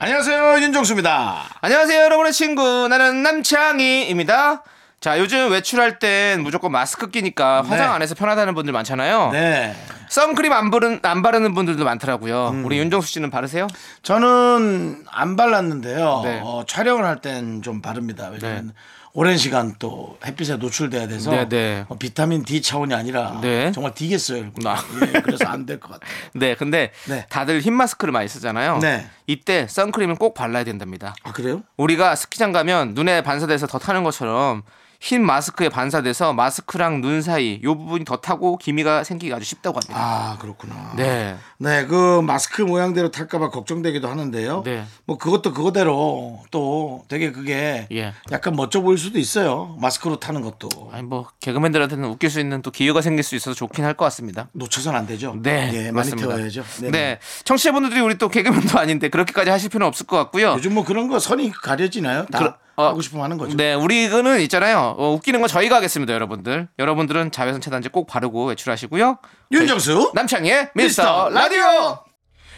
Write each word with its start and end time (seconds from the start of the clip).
안녕하세요 0.00 0.60
윤정수입니다. 0.60 1.42
안녕하세요, 1.60 2.00
여러분의 2.04 2.32
친구. 2.32 2.86
나는 2.88 3.22
남창희입니다. 3.24 4.62
자, 5.00 5.18
요즘 5.18 5.50
외출할 5.50 5.98
땐 5.98 6.40
무조건 6.42 6.70
마스크 6.70 7.10
끼니까 7.10 7.62
화장 7.62 7.78
네. 7.78 7.84
안 7.94 8.02
해서 8.02 8.14
편하다는 8.14 8.54
분들 8.54 8.72
많잖아요. 8.72 9.30
네, 9.32 9.74
선크림 10.08 10.52
안, 10.52 10.70
바른, 10.70 11.00
안 11.02 11.22
바르는 11.22 11.52
분들도 11.54 11.84
많더라고요. 11.84 12.50
음. 12.50 12.64
우리 12.64 12.78
윤정수 12.78 13.08
씨는 13.08 13.30
바르세요? 13.30 13.66
저는 14.02 15.04
안 15.10 15.34
발랐는데요. 15.36 16.20
네. 16.24 16.40
어, 16.44 16.62
촬영을 16.66 17.04
할 17.04 17.20
땐 17.20 17.60
좀 17.62 17.82
바릅니다. 17.82 18.28
왜냐면 18.32 18.74
오랜 19.18 19.36
시간 19.36 19.74
또 19.80 20.16
햇빛에 20.24 20.58
노출돼야 20.58 21.08
돼서 21.08 21.32
네, 21.32 21.48
네. 21.48 21.84
어, 21.88 21.98
비타민 21.98 22.44
D 22.44 22.62
차원이 22.62 22.94
아니라 22.94 23.40
네. 23.42 23.72
정말 23.72 23.92
D겠어요. 23.92 24.52
아. 24.64 24.76
예, 25.12 25.20
그래서 25.22 25.44
안 25.44 25.66
될 25.66 25.80
것 25.80 25.90
같아요. 25.90 26.08
네, 26.34 26.54
근데 26.54 26.92
네. 27.08 27.26
다들 27.28 27.58
흰 27.60 27.74
마스크를 27.74 28.12
많이 28.12 28.28
쓰잖아요. 28.28 28.78
네. 28.78 29.08
이때 29.26 29.66
선크림은 29.68 30.18
꼭 30.18 30.34
발라야 30.34 30.62
된답니다. 30.62 31.16
아 31.24 31.32
그래요? 31.32 31.64
우리가 31.76 32.14
스키장 32.14 32.52
가면 32.52 32.94
눈에 32.94 33.22
반사돼서 33.22 33.66
더 33.66 33.80
타는 33.80 34.04
것처럼 34.04 34.62
흰 35.00 35.24
마스크에 35.24 35.68
반사돼서 35.68 36.32
마스크랑 36.32 37.00
눈 37.00 37.22
사이 37.22 37.60
요 37.62 37.78
부분이 37.78 38.04
더 38.04 38.16
타고 38.16 38.56
기미가 38.58 39.04
생기기 39.04 39.32
아주 39.32 39.44
쉽다고 39.44 39.76
합니다. 39.78 39.94
아 39.96 40.36
그렇구나. 40.40 40.92
네. 40.96 41.36
네, 41.58 41.86
그 41.86 42.20
마스크 42.20 42.62
모양대로 42.62 43.12
탈까봐 43.12 43.50
걱정되기도 43.50 44.08
하는데요. 44.08 44.62
네. 44.64 44.84
뭐 45.06 45.16
그것도 45.16 45.52
그거대로 45.54 46.42
또 46.50 47.04
되게 47.06 47.30
그게 47.30 47.86
예. 47.92 48.12
약간 48.32 48.56
멋져 48.56 48.80
보일 48.80 48.98
수도 48.98 49.20
있어요. 49.20 49.76
마스크로 49.80 50.18
타는 50.18 50.40
것도 50.42 50.90
아니 50.92 51.04
뭐 51.04 51.28
개그맨들한테는 51.40 52.08
웃길 52.08 52.28
수 52.28 52.40
있는 52.40 52.60
또 52.62 52.72
기회가 52.72 53.00
생길 53.00 53.22
수 53.22 53.36
있어서 53.36 53.54
좋긴 53.54 53.84
할 53.84 53.94
것 53.94 54.04
같습니다. 54.06 54.48
놓쳐선 54.52 54.94
안 54.96 55.06
되죠. 55.06 55.36
네, 55.42 55.70
예, 55.74 55.78
많이 55.84 55.92
맞습니다. 55.92 56.28
태워야죠. 56.28 56.64
네, 56.90 57.18
청취자분들이 57.44 58.00
우리 58.00 58.18
또 58.18 58.28
개그맨도 58.28 58.78
아닌데 58.78 59.08
그렇게까지 59.08 59.48
하실 59.50 59.68
필요는 59.70 59.86
없을 59.86 60.06
것 60.06 60.16
같고요. 60.16 60.54
요즘 60.56 60.74
뭐 60.74 60.84
그런 60.84 61.06
거 61.08 61.18
선이 61.20 61.52
가려지나요? 61.52 62.26
다 62.26 62.38
그러- 62.38 62.54
어, 62.78 62.86
하고 62.90 63.02
싶으면 63.02 63.24
하는 63.24 63.38
거죠. 63.38 63.56
네, 63.56 63.74
우리는 63.74 64.40
있잖아요. 64.42 64.94
어, 64.96 65.10
웃기는 65.12 65.40
건 65.40 65.48
저희가 65.48 65.76
하겠습니다, 65.76 66.14
여러분들. 66.14 66.68
여러분들은 66.78 67.32
자외선 67.32 67.60
차단제 67.60 67.88
꼭 67.88 68.06
바르고 68.06 68.46
외출하시고요. 68.46 69.18
윤정수 69.50 70.12
남창희의 70.14 70.70
미스터 70.74 71.28
미스터 71.28 71.28
라디오. 71.30 71.98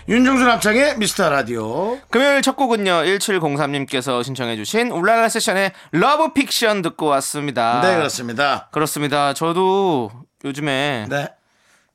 윤정수 0.09 0.45
남창희의 0.45 0.99
미스터 0.99 1.31
라디오. 1.31 1.99
금요일 2.11 2.43
첫 2.43 2.57
곡은요 2.57 2.93
1703님께서 3.05 4.23
신청해주신 4.23 4.91
울랄라 4.91 5.31
세션의 5.31 5.73
러브 5.93 6.35
픽션 6.35 6.83
듣고 6.83 7.07
왔습니다. 7.07 7.81
네 7.81 7.97
그렇습니다. 7.97 8.69
그렇습니다. 8.73 9.33
저도 9.33 10.11
요즘에 10.45 11.07
네. 11.09 11.29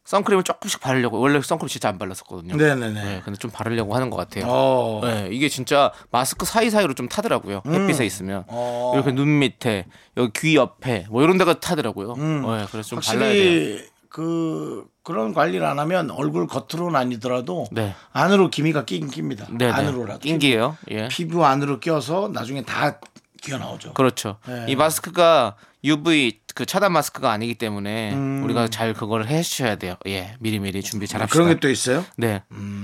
선크림을 0.05 0.43
조금씩 0.43 0.79
바르려고 0.79 1.19
원래 1.19 1.41
선크림 1.41 1.67
진짜 1.67 1.89
안 1.89 1.97
발랐었거든요. 1.97 2.55
네네네. 2.55 3.03
네, 3.03 3.21
근데 3.25 3.37
좀 3.37 3.51
바르려고 3.51 3.95
하는 3.95 4.09
것 4.09 4.17
같아요. 4.17 4.45
어. 4.47 5.01
네, 5.03 5.29
이게 5.31 5.49
진짜 5.49 5.91
마스크 6.11 6.45
사이 6.45 6.69
사이로 6.69 6.93
좀 6.93 7.09
타더라고요. 7.09 7.63
햇빛에 7.67 8.05
있으면. 8.05 8.43
어. 8.47 8.91
이렇게 8.93 9.11
눈 9.11 9.39
밑에, 9.39 9.87
여기 10.15 10.31
귀 10.39 10.55
옆에, 10.55 11.07
뭐 11.09 11.23
이런 11.23 11.37
데가 11.37 11.59
타더라고요. 11.59 12.15
네, 12.15 12.65
그래서 12.71 12.89
좀 12.89 12.99
발라야 12.99 13.33
돼요. 13.33 13.79
그 14.09 14.85
그런 15.03 15.33
관리를 15.33 15.65
안 15.65 15.77
하면 15.77 16.09
얼굴 16.11 16.47
겉으로는 16.47 16.95
아니더라도 16.95 17.67
네. 17.71 17.93
안으로 18.13 18.49
기미가 18.49 18.85
끼긴 18.85 19.09
낍니다. 19.09 19.45
네, 19.49 19.65
네. 19.65 19.71
안으로라도. 19.71 20.19
낀기예요. 20.19 20.77
예. 20.91 21.09
피부 21.09 21.45
안으로 21.45 21.81
껴서 21.81 22.29
나중에 22.31 22.63
다 22.63 22.99
기어 23.41 23.57
나오죠. 23.57 23.93
그렇죠. 23.93 24.37
네. 24.47 24.67
이 24.69 24.75
마스크가 24.77 25.55
UV 25.83 26.39
그 26.55 26.65
차단 26.65 26.93
마스크가 26.93 27.31
아니기 27.31 27.53
때문에 27.55 28.13
우리가 28.13 28.69
잘 28.69 28.93
그거를 28.93 29.27
해 29.27 29.41
주셔야 29.43 29.75
돼요. 29.75 29.95
예. 30.07 30.35
미리미리 30.39 30.81
준비 30.81 31.05
잘 31.05 31.21
합시다. 31.21 31.37
음. 31.37 31.43
그런 31.45 31.53
게 31.53 31.59
또 31.59 31.69
있어요? 31.69 32.05
네. 32.17 32.41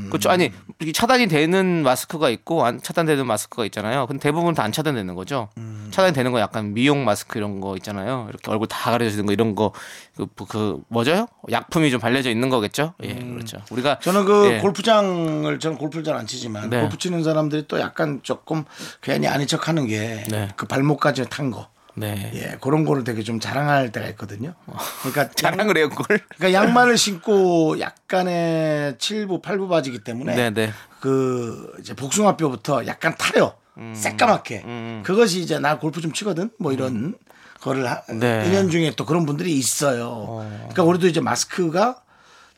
그렇죠. 0.09 0.29
아니, 0.29 0.51
차단이 0.93 1.27
되는 1.27 1.81
마스크가 1.83 2.29
있고 2.29 2.65
안 2.65 2.81
차단되는 2.81 3.25
마스크가 3.25 3.63
있잖아요. 3.65 4.07
근데 4.07 4.21
대부분 4.21 4.53
다 4.53 4.61
안 4.63 4.71
차단되는 4.71 5.15
거죠. 5.15 5.49
음. 5.57 5.87
차단이 5.91 6.13
되는 6.13 6.31
거 6.33 6.39
약간 6.41 6.73
미용 6.73 7.03
마스크 7.05 7.39
이런 7.39 7.61
거 7.61 7.75
있잖아요. 7.77 8.27
이렇게 8.29 8.51
얼굴 8.51 8.67
다 8.67 8.91
가려지는 8.91 9.25
거 9.25 9.31
이런 9.33 9.55
거 9.55 9.71
그, 10.17 10.27
그 10.47 10.81
뭐죠? 10.89 11.27
약품이 11.49 11.89
좀 11.91 11.99
발려져 12.01 12.29
있는 12.29 12.49
거겠죠? 12.49 12.93
예, 13.03 13.13
그렇죠. 13.15 13.57
우리가 13.71 13.93
음. 13.93 13.97
저는 14.01 14.25
그 14.25 14.51
예. 14.53 14.59
골프장을 14.59 15.59
저는 15.59 15.77
골프를 15.77 16.03
잘 16.03 16.15
안 16.15 16.27
치지만 16.27 16.69
네. 16.69 16.81
골프 16.81 16.97
치는 16.97 17.23
사람들이 17.23 17.65
또 17.69 17.79
약간 17.79 18.19
조금 18.21 18.65
괜히 19.01 19.27
아닌 19.27 19.47
척 19.47 19.69
하는 19.69 19.87
게그 19.87 20.29
네. 20.29 20.49
발목까지 20.67 21.25
탄 21.29 21.49
거. 21.51 21.70
네. 21.95 22.31
예, 22.33 22.57
그런 22.61 22.85
거를 22.85 23.03
되게 23.03 23.21
좀 23.23 23.39
자랑할 23.39 23.91
때가 23.91 24.07
있거든요. 24.09 24.53
그러니까 25.01 25.29
자랑을 25.35 25.77
해요, 25.77 25.89
그걸. 25.89 26.19
그러니까 26.37 26.53
양말을 26.53 26.97
신고 26.97 27.79
약간의 27.79 28.93
7부, 28.93 29.41
8부 29.41 29.69
바지기 29.69 30.03
때문에 30.03 30.35
네, 30.35 30.49
네. 30.51 30.73
그 30.99 31.73
이제 31.79 31.93
복숭아뼈부터 31.93 32.85
약간 32.87 33.15
타요. 33.17 33.53
음. 33.77 33.93
새까맣게. 33.95 35.01
그것이 35.03 35.39
이제 35.39 35.59
나 35.59 35.79
골프 35.79 36.01
좀 36.01 36.11
치거든. 36.11 36.49
뭐 36.59 36.71
이런 36.73 37.15
거를 37.61 37.89
하, 37.89 38.01
네. 38.07 38.49
1년 38.49 38.71
중에 38.71 38.93
또 38.95 39.05
그런 39.05 39.25
분들이 39.25 39.53
있어요. 39.57 40.45
그러니까 40.59 40.83
우리도 40.83 41.07
이제 41.07 41.21
마스크가 41.21 42.01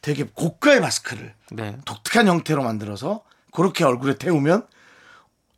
되게 0.01 0.25
고가의 0.33 0.81
마스크를 0.81 1.33
네. 1.51 1.77
독특한 1.85 2.27
형태로 2.27 2.63
만들어서 2.63 3.23
그렇게 3.51 3.83
얼굴에 3.83 4.17
태우면 4.17 4.67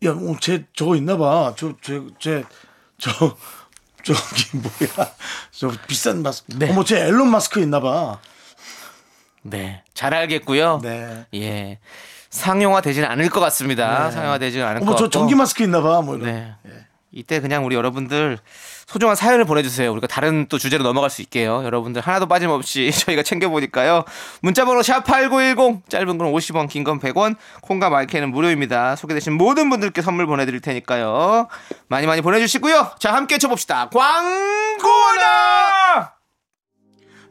야, 0.06 0.12
어, 0.12 0.36
쟤 0.40 0.66
저거 0.74 0.96
있나 0.96 1.18
봐. 1.18 1.54
저, 1.58 1.74
저, 1.82 2.06
쟤, 2.20 2.44
저, 2.98 3.10
저기 4.06 4.58
뭐야. 4.58 5.12
저 5.52 5.72
비싼 5.88 6.22
마스크. 6.22 6.54
네. 6.58 6.70
어머, 6.70 6.84
쟤 6.84 7.00
앨런 7.08 7.30
마스크 7.30 7.60
있나 7.60 7.80
봐. 7.80 8.20
네. 9.42 9.84
잘 9.94 10.14
알겠고요. 10.14 10.80
네. 10.84 11.26
예. 11.34 11.80
상용화 12.30 12.82
되지는 12.82 13.10
않을 13.10 13.30
것 13.30 13.40
같습니다. 13.40 14.12
상용화 14.12 14.38
되지는 14.40 14.66
않을 14.66 14.80
것 14.82 14.86
어머, 14.86 14.92
같고. 14.96 15.10
저 15.10 15.20
전기 15.20 15.36
마스크 15.36 15.64
있나 15.64 15.82
봐. 15.82 16.02
뭐 16.02 16.16
이런. 16.18 16.28
네. 16.32 16.54
이때 17.16 17.40
그냥 17.40 17.66
우리 17.66 17.76
여러분들 17.78 18.38
소중한 18.86 19.16
사연을 19.16 19.46
보내주세요. 19.46 19.90
우리가 19.94 20.06
다른 20.06 20.48
또 20.50 20.58
주제로 20.58 20.84
넘어갈 20.84 21.10
수 21.10 21.22
있게요. 21.22 21.64
여러분들 21.64 22.02
하나도 22.02 22.28
빠짐없이 22.28 22.92
저희가 23.08 23.24
챙겨보니까요. 23.24 24.04
문자번호 24.42 24.82
샵8910 24.82 25.90
짧은 25.90 26.18
건 26.18 26.32
50원 26.34 26.68
긴 26.70 26.84
건 26.84 27.00
100원 27.00 27.36
콩과 27.62 27.90
my 27.90 28.01
K는 28.01 28.30
무료입니다. 28.32 28.96
소개되신 28.98 29.34
모든 29.34 29.70
분들께 29.70 30.02
선물 30.02 30.28
보내드릴 30.28 30.60
테니까요. 30.60 31.48
많이 31.88 32.06
많이 32.06 32.22
보내주시고요. 32.22 32.92
자 33.00 33.14
함께 33.14 33.38
쳐봅시다. 33.38 33.90
광고나 33.90 35.16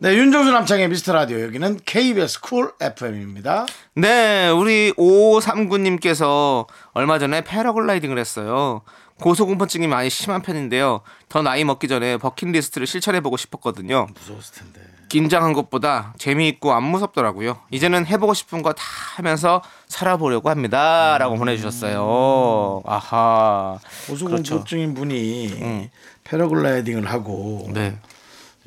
네, 0.00 0.14
윤정수 0.16 0.50
남창희의 0.50 0.88
미스터 0.88 1.12
라디오. 1.12 1.40
여기는 1.40 1.78
KBS 1.86 2.40
쿨 2.40 2.72
FM입니다. 2.80 3.64
네, 3.94 4.48
우리 4.50 4.92
5539님께서 4.98 6.66
얼마 6.92 7.18
전에 7.18 7.42
패러글라이딩을 7.42 8.18
했어요. 8.18 8.82
고소공포증이 9.20 9.86
많이 9.86 10.10
심한 10.10 10.42
편인데요. 10.42 11.00
더 11.28 11.42
나이 11.42 11.64
먹기 11.64 11.88
전에 11.88 12.16
버킷리스트를 12.16 12.86
실천해보고 12.86 13.36
싶었거든요. 13.36 14.08
무서웠을 14.14 14.54
텐데. 14.54 14.80
긴장한 15.08 15.52
것보다 15.52 16.12
재미있고 16.18 16.72
안 16.72 16.82
무섭더라고요. 16.82 17.58
이제는 17.70 18.06
해보고 18.06 18.34
싶은 18.34 18.62
거 18.62 18.72
다 18.72 18.82
하면서 19.16 19.62
살아보려고 19.86 20.50
합니다. 20.50 21.16
라고 21.18 21.36
보내주셨어요. 21.36 22.82
아하. 22.84 23.78
고소공포증인 24.08 24.94
분이 24.94 25.90
패러글라이딩을 26.24 27.06
하고. 27.06 27.68
네. 27.72 27.96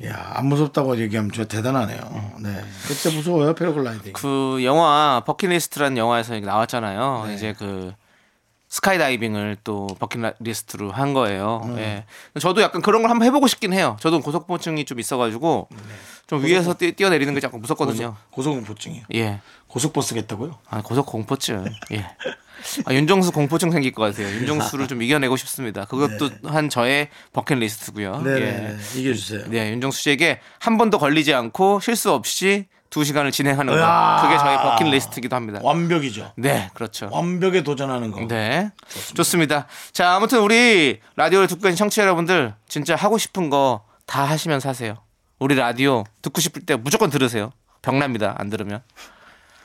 야, 0.06 0.30
안 0.34 0.46
무섭다고 0.46 0.96
얘기하면 1.00 1.32
진짜 1.32 1.46
대단하네요. 1.48 1.98
네. 2.40 2.64
그때 2.86 3.14
무서워요, 3.14 3.54
패러글라이딩. 3.54 4.12
그 4.14 4.60
영화 4.64 5.22
버킷리스트라는 5.26 5.98
영화에서 5.98 6.38
나왔잖아요. 6.38 7.26
이제 7.34 7.52
그 7.58 7.92
스카이다이빙을 8.68 9.58
또 9.64 9.86
버킷리스트로 9.98 10.90
한 10.90 11.14
거예요. 11.14 11.62
예. 11.78 12.04
저도 12.40 12.60
약간 12.60 12.82
그런 12.82 13.02
걸 13.02 13.10
한번 13.10 13.26
해보고 13.26 13.46
싶긴 13.46 13.72
해요. 13.72 13.96
저도 14.00 14.20
고소공포증이 14.20 14.84
좀 14.84 15.00
있어가지고 15.00 15.68
좀 16.26 16.44
위에서 16.44 16.74
뛰, 16.74 16.92
뛰어내리는 16.92 17.32
게 17.34 17.40
조금 17.40 17.60
무섭거든요. 17.60 18.16
고소 18.30 18.50
공포증이요. 18.50 19.04
예. 19.14 19.40
고속버스겠다고요? 19.68 20.58
아, 20.68 20.82
고소공포증. 20.82 21.64
예. 21.92 22.06
아, 22.84 22.92
윤정수 22.92 23.32
공포증 23.32 23.70
생길 23.70 23.92
것 23.92 24.02
같아요. 24.02 24.28
윤정수를 24.34 24.88
좀 24.88 25.00
이겨내고 25.00 25.36
싶습니다. 25.36 25.84
그것도 25.84 26.30
한 26.44 26.68
저의 26.68 27.08
버킷리스트고요. 27.32 28.20
네, 28.22 28.30
예. 28.32 28.38
네, 28.40 28.76
네. 28.76 29.00
이겨주세요. 29.00 29.44
네, 29.48 29.70
윤정수 29.72 30.02
씨에게 30.02 30.40
한 30.58 30.76
번도 30.76 30.98
걸리지 30.98 31.32
않고 31.32 31.80
실수 31.80 32.12
없이 32.12 32.66
두 32.90 33.04
시간을 33.04 33.30
진행하는 33.32 33.72
거. 33.74 33.78
으아. 33.78 34.22
그게 34.22 34.38
저희 34.38 34.56
버킷리스트이기도 34.56 35.36
합니다. 35.36 35.60
완벽이죠. 35.62 36.32
네, 36.36 36.70
그렇죠. 36.74 37.08
완벽에 37.12 37.62
도전하는 37.62 38.10
거. 38.10 38.26
네. 38.26 38.70
좋습니다. 39.14 39.66
자, 39.92 40.14
아무튼 40.14 40.40
우리 40.40 41.00
라디오를 41.16 41.46
듣고 41.48 41.68
있는 41.68 41.76
청취자 41.76 42.02
여러분들 42.02 42.54
진짜 42.68 42.94
하고 42.96 43.18
싶은 43.18 43.50
거 43.50 43.88
다 44.08 44.24
하시면서 44.24 44.70
하세요. 44.70 44.96
우리 45.38 45.54
라디오 45.54 46.02
듣고 46.22 46.40
싶을 46.40 46.62
때 46.64 46.74
무조건 46.76 47.10
들으세요. 47.10 47.52
병납니다. 47.82 48.34
안 48.38 48.48
들으면. 48.48 48.80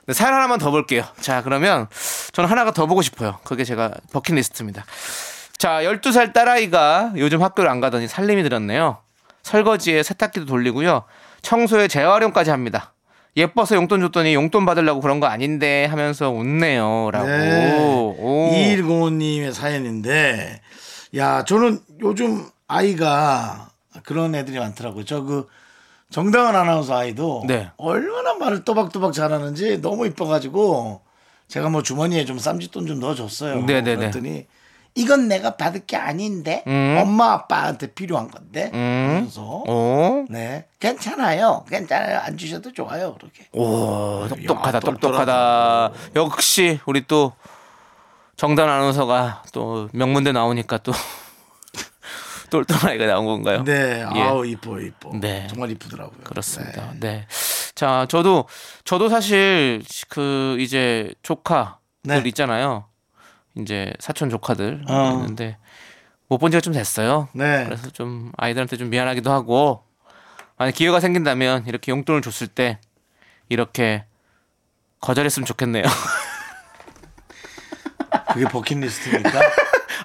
네, 0.05 0.13
사연 0.13 0.33
하나만 0.33 0.59
더 0.59 0.69
볼게요. 0.69 1.05
자, 1.21 1.41
그러면 1.41 1.87
저는 2.33 2.49
하나가 2.49 2.71
더 2.71 2.85
보고 2.85 3.01
싶어요. 3.01 3.39
그게 3.45 3.63
제가 3.63 3.91
버킷리스트입니다. 4.11 4.83
자, 5.57 5.81
12살 5.81 6.33
딸아이가 6.33 7.13
요즘 7.15 7.41
학교를 7.41 7.69
안 7.71 7.79
가더니 7.79 8.09
살림이 8.09 8.43
들었네요. 8.43 8.97
설거지에 9.43 10.03
세탁기도 10.03 10.45
돌리고요. 10.45 11.05
청소에 11.41 11.87
재활용까지 11.87 12.49
합니다. 12.49 12.93
예뻐서 13.35 13.75
용돈 13.75 14.01
줬더니 14.01 14.33
용돈 14.33 14.65
받으려고 14.65 15.01
그런 15.01 15.19
거 15.19 15.27
아닌데 15.27 15.85
하면서 15.85 16.30
웃네요. 16.30 17.09
라고. 17.12 17.27
네. 17.27 18.15
오. 18.19 18.51
2105님의 18.51 19.53
사연인데, 19.53 20.62
야, 21.18 21.44
저는 21.44 21.80
요즘 22.01 22.45
아이가 22.68 23.69
그런 24.03 24.35
애들이 24.35 24.59
많더라고요. 24.59 25.06
저 25.06 25.24
그 25.24 25.47
정다은 26.13 26.56
아나운서 26.56 26.95
아이도 26.95 27.44
네. 27.47 27.71
얼마나 27.75 28.35
말을 28.35 28.63
또박또박 28.63 29.13
잘하는지 29.13 29.81
너무 29.81 30.06
이뻐가지고 30.06 31.01
제가 31.47 31.69
뭐 31.69 31.81
주머니에 31.81 32.24
좀 32.25 32.38
쌈짓돈 32.38 32.86
좀 32.86 33.00
넣어줬어요. 33.00 33.63
네네네. 33.63 33.95
그랬더니 33.95 34.45
이건 34.95 35.27
내가 35.27 35.55
받을 35.55 35.85
게 35.85 35.97
아닌데 35.97 36.63
음. 36.67 36.97
엄마 37.01 37.31
아빠한테 37.33 37.87
필요한 37.93 38.29
건데 38.29 38.69
음. 38.73 39.07
그러면서 39.07 39.41
오. 39.41 40.25
네 40.29 40.67
괜찮아요 40.79 41.65
괜찮아요 41.67 42.19
안 42.19 42.37
주셔도 42.37 42.71
좋아요 42.71 43.15
그렇게 43.15 43.47
오, 43.53 44.27
똑똑하다, 44.27 44.77
야, 44.77 44.79
똑똑하다. 44.79 45.91
역시 46.15 46.79
우리 46.85 47.05
또 47.07 47.33
정단 48.35 48.69
아나운서가 48.69 49.43
또 49.51 49.89
명문대 49.93 50.31
나오니까 50.31 50.77
또 50.79 50.91
아이가 52.87 53.07
나온 53.07 53.25
건가요? 53.25 53.63
네 53.63 54.05
예. 54.15 54.21
아우 54.21 54.45
이뻐 54.45 54.79
이뻐 54.79 55.11
네. 55.19 55.47
정말 55.49 55.71
이쁘더라고요 55.71 56.19
그렇습니다. 56.23 56.91
네. 56.93 56.99
네. 56.99 57.27
자, 57.73 58.05
저도 58.07 58.47
저도 58.85 59.09
사실 59.09 59.81
그 60.09 60.55
이제 60.59 61.13
조카들 61.23 61.73
네. 62.03 62.21
있잖아요. 62.27 62.85
이제 63.57 63.94
사촌 64.00 64.29
조카들 64.29 64.83
어. 64.88 65.11
있는데 65.21 65.57
못 66.27 66.38
본 66.39 66.50
지가 66.51 66.61
좀 66.61 66.73
됐어요. 66.73 67.27
네. 67.33 67.63
그래서 67.65 67.89
좀 67.91 68.31
아이들한테 68.38 68.77
좀 68.77 68.89
미안하기도 68.89 69.31
하고 69.31 69.83
만약 70.57 70.71
기회가 70.71 71.00
생긴다면 71.00 71.67
이렇게 71.67 71.91
용돈을 71.91 72.21
줬을 72.21 72.47
때 72.47 72.79
이렇게 73.50 74.05
거절했으면 75.01 75.45
좋겠네요. 75.45 75.83
그게 78.33 78.45
버킷리스트입니까? 78.45 79.41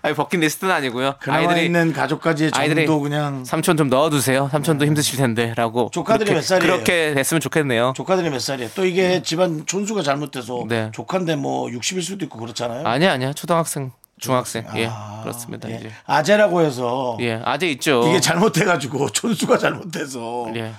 아니 0.03 0.15
버킷리스트는 0.15 0.73
아니고요. 0.73 1.15
아이들이 1.27 1.67
있는 1.67 1.93
가족까지의 1.93 2.51
정도 2.53 3.01
그냥 3.01 3.45
삼촌 3.45 3.77
좀 3.77 3.89
넣어두세요. 3.89 4.49
삼촌도 4.51 4.85
힘드실 4.87 5.19
텐데라고. 5.19 5.91
조카들이 5.93 6.27
그렇게- 6.31 6.35
몇 6.35 6.43
살이에요? 6.43 6.73
그렇게 6.73 7.15
됐으면 7.15 7.41
좋겠네요. 7.41 7.93
조카들이 7.97 8.31
몇 8.31 8.41
살이에요? 8.41 8.71
또 8.75 8.85
이게 8.85 9.23
집안 9.23 9.65
촌수가 9.67 10.03
잘못돼서 10.03 10.65
네. 10.69 10.91
조카인데 10.93 11.37
뭐 11.37 11.69
60일 11.69 12.03
수도 12.03 12.25
있고 12.25 12.39
그렇잖아요. 12.39 12.87
아니야 12.87 13.13
아니야 13.13 13.33
초등학생, 13.33 13.93
중학생 14.19 14.65
예 14.77 14.89
아, 14.91 15.21
그렇습니다. 15.23 15.71
예. 15.71 15.77
이제 15.77 15.91
아재라고 16.07 16.63
해서 16.63 17.17
예 17.21 17.41
아재 17.45 17.69
있죠. 17.71 18.05
이게 18.09 18.21
잘못해 18.21 18.65
가지고 18.65 19.09
촌수가 19.13 19.59
잘못돼서 19.59 20.47
예. 20.57 20.73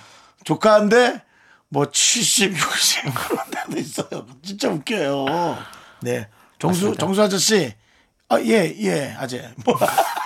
조카인데 0.43 1.21
뭐 1.69 1.85
70, 1.91 2.53
60 2.53 3.13
그런 3.13 3.43
데도 3.51 3.79
있어요. 3.79 4.25
진짜 4.43 4.69
웃겨요. 4.69 5.25
네. 6.01 6.27
정수 6.57 6.85
맞습니다. 6.85 6.99
정수 7.05 7.21
아저씨. 7.21 7.73
아, 8.29 8.39
예, 8.41 8.73
예, 8.79 9.15
아재. 9.17 9.49
뭐 9.65 9.75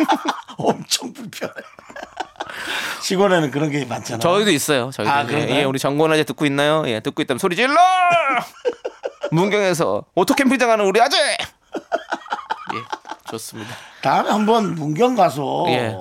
엄청 0.58 1.12
불편해. 1.14 1.54
시골에는 3.02 3.50
그런 3.52 3.70
게 3.72 3.86
많잖아요. 3.86 4.20
저희도 4.20 4.52
있어요. 4.52 4.92
저희도 4.92 5.12
아, 5.12 5.24
예, 5.24 5.26
그런가요? 5.26 5.56
예, 5.56 5.64
우리 5.64 5.80
정권 5.80 6.12
아재 6.12 6.24
듣고 6.26 6.46
있나요? 6.46 6.84
예 6.88 7.00
듣고 7.00 7.22
있다면 7.22 7.40
소리 7.40 7.56
질러. 7.56 7.74
문경에서 9.32 10.04
오토 10.16 10.34
캠핑장 10.36 10.68
가는 10.70 10.86
우리 10.86 11.02
아재. 11.02 11.18
예 11.18 12.78
좋습니다. 13.32 13.74
다음에 14.02 14.30
한번 14.30 14.76
문경 14.76 15.16
가서 15.16 15.66
예. 15.70 15.96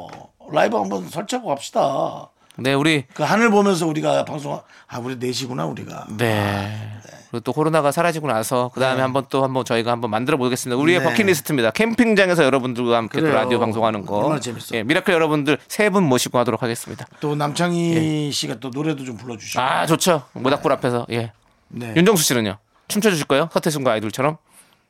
라이브 0.50 0.76
한번 0.76 1.08
설치하고 1.08 1.48
갑시다. 1.48 2.28
네 2.56 2.74
우리 2.74 3.06
그 3.14 3.22
하늘 3.22 3.50
보면서 3.50 3.86
우리가 3.86 4.24
방송 4.24 4.60
아 4.88 4.98
우리 4.98 5.16
넷이구나 5.16 5.64
우리가. 5.66 6.06
네. 6.10 6.98
그리고 7.32 7.42
또 7.44 7.52
코로나가 7.54 7.90
사라지고 7.92 8.28
나서 8.28 8.70
그 8.74 8.80
다음에 8.80 9.00
한번 9.00 9.24
또 9.30 9.42
한번 9.42 9.64
저희가 9.64 9.90
한번 9.90 10.10
만들어 10.10 10.36
보겠습니다. 10.36 10.78
우리의 10.80 10.98
네. 10.98 11.04
버킷리스트입니다. 11.06 11.70
캠핑장에서 11.70 12.44
여러분들과 12.44 12.98
함께 12.98 13.18
또 13.18 13.24
그래요. 13.24 13.34
라디오 13.36 13.58
방송하는 13.58 14.04
거. 14.04 14.18
얼마나 14.18 14.38
재밌어요. 14.38 14.78
예, 14.78 14.82
미라클 14.82 15.12
여러분들 15.14 15.56
세 15.66 15.88
분 15.90 16.04
모시고 16.04 16.38
하도록 16.38 16.62
하겠습니다. 16.62 17.06
또 17.20 17.34
남창희 17.34 18.30
씨가 18.32 18.60
또 18.60 18.68
노래도 18.70 19.04
좀 19.04 19.16
불러주시고. 19.16 19.60
예. 19.60 19.66
아 19.66 19.86
좋죠. 19.86 20.24
모닥불 20.34 20.70
앞에서 20.72 21.06
예. 21.10 21.32
네. 21.68 21.94
윤정수 21.96 22.22
씨는요? 22.22 22.58
춤춰 22.88 23.08
주실 23.10 23.26
거예요? 23.26 23.48
서태순과 23.50 23.92
아이돌처럼? 23.92 24.36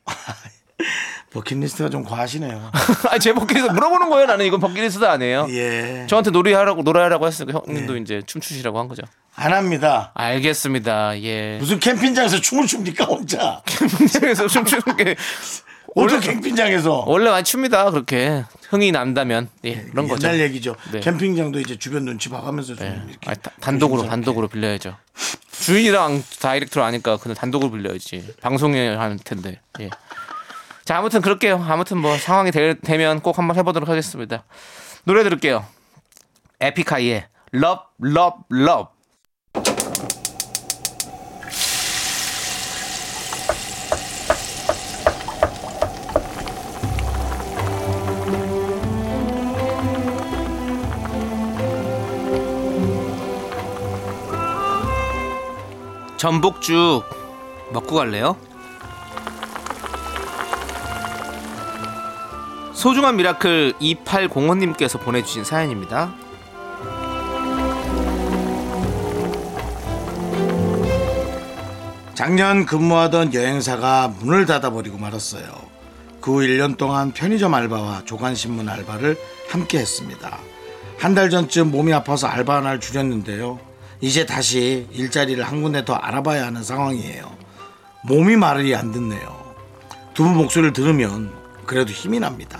버킷리스트가 1.33 1.89
좀 1.89 2.03
과하시네요. 2.03 2.71
아니 3.09 3.19
제 3.19 3.33
버킷리스트 3.33 3.71
물어보는 3.71 4.09
거예요. 4.09 4.27
나는 4.27 4.45
이건 4.45 4.59
버킷리스트 4.59 5.03
아니에요. 5.03 5.47
예. 5.49 6.05
저한테 6.09 6.31
노래하라고 6.31 6.83
노래하라고 6.83 7.25
했으니까 7.27 7.59
형님도 7.65 7.93
네. 7.93 7.99
이제 7.99 8.21
춤추시라고 8.25 8.79
한 8.79 8.87
거죠. 8.87 9.01
안 9.35 9.51
합니다. 9.53 10.11
알겠습니다. 10.13 11.19
예. 11.23 11.57
무슨 11.59 11.79
캠핑장에서 11.79 12.39
춤을 12.39 12.67
춥니까 12.67 13.05
혼자? 13.05 13.61
캠핑장에서 13.65 14.47
춤추는 14.47 14.97
게 14.97 15.15
원래 15.95 16.19
캠핑장에서 16.19 17.05
원래 17.07 17.29
많이 17.29 17.43
춥니다. 17.43 17.89
그렇게 17.91 18.43
흥이 18.69 18.91
난다면 18.91 19.49
예 19.63 19.75
그런 19.91 20.07
거죠. 20.07 20.27
옛날 20.27 20.39
얘기죠. 20.41 20.75
네. 20.91 20.99
캠핑장도 20.99 21.59
이제 21.59 21.77
주변 21.77 22.05
눈치 22.05 22.29
봐가면서 22.29 22.75
좀 22.75 22.85
예. 22.87 23.01
이렇게 23.09 23.29
아니, 23.29 23.39
다- 23.39 23.51
단독으로. 23.59 24.07
단독으로 24.07 24.47
빌려야죠. 24.47 24.95
주인이랑 25.51 26.23
다이렉트로 26.41 26.83
아니까 26.83 27.17
그냥 27.17 27.35
단독으로 27.35 27.71
빌려야지. 27.71 28.33
방송에 28.41 28.95
할 28.95 29.17
텐데. 29.23 29.61
예. 29.79 29.89
자 30.85 30.97
아무튼 30.97 31.21
그럴게요. 31.21 31.63
아무튼 31.67 31.97
뭐 31.97 32.17
상황이 32.17 32.51
되, 32.51 32.73
되면 32.73 33.21
꼭 33.21 33.37
한번 33.37 33.55
해보도록 33.57 33.87
하겠습니다. 33.87 34.43
노래 35.05 35.23
들을게요. 35.23 35.65
에픽하이의 36.59 37.27
Love 37.53 37.83
Love 38.03 38.39
Love. 38.51 38.93
전복죽 56.17 57.03
먹고 57.73 57.95
갈래요? 57.95 58.37
소중한 62.83 63.15
미라클 63.15 63.75
2805님께서 63.79 64.99
보내주신 64.99 65.45
사연입니다. 65.45 66.13
작년 72.13 72.65
근무하던 72.65 73.33
여행사가 73.33 74.09
문을 74.19 74.45
닫아버리고 74.45 74.97
말았어요. 74.97 75.43
그 76.19 76.31
후 76.33 76.37
1년 76.41 76.77
동안 76.77 77.11
편의점 77.13 77.53
알바와 77.53 78.03
조간신문 78.05 78.67
알바를 78.67 79.17
함께 79.49 79.79
했습니다. 79.79 80.37
한 80.99 81.15
달 81.15 81.29
전쯤 81.29 81.71
몸이 81.71 81.93
아파서 81.93 82.27
알바 82.27 82.57
하나를 82.57 82.79
줄였는데요. 82.81 83.59
이제 84.01 84.25
다시 84.25 84.87
일자리를 84.91 85.41
한 85.41 85.61
군데 85.61 85.85
더 85.85 85.93
알아봐야 85.95 86.45
하는 86.45 86.63
상황이에요. 86.63 87.31
몸이 88.03 88.35
말이 88.35 88.75
안 88.75 88.91
듣네요. 88.91 89.41
두 90.13 90.23
분 90.23 90.35
목소리를 90.35 90.73
들으면 90.73 91.31
그래도 91.65 91.91
힘이 91.91 92.19
납니다. 92.19 92.59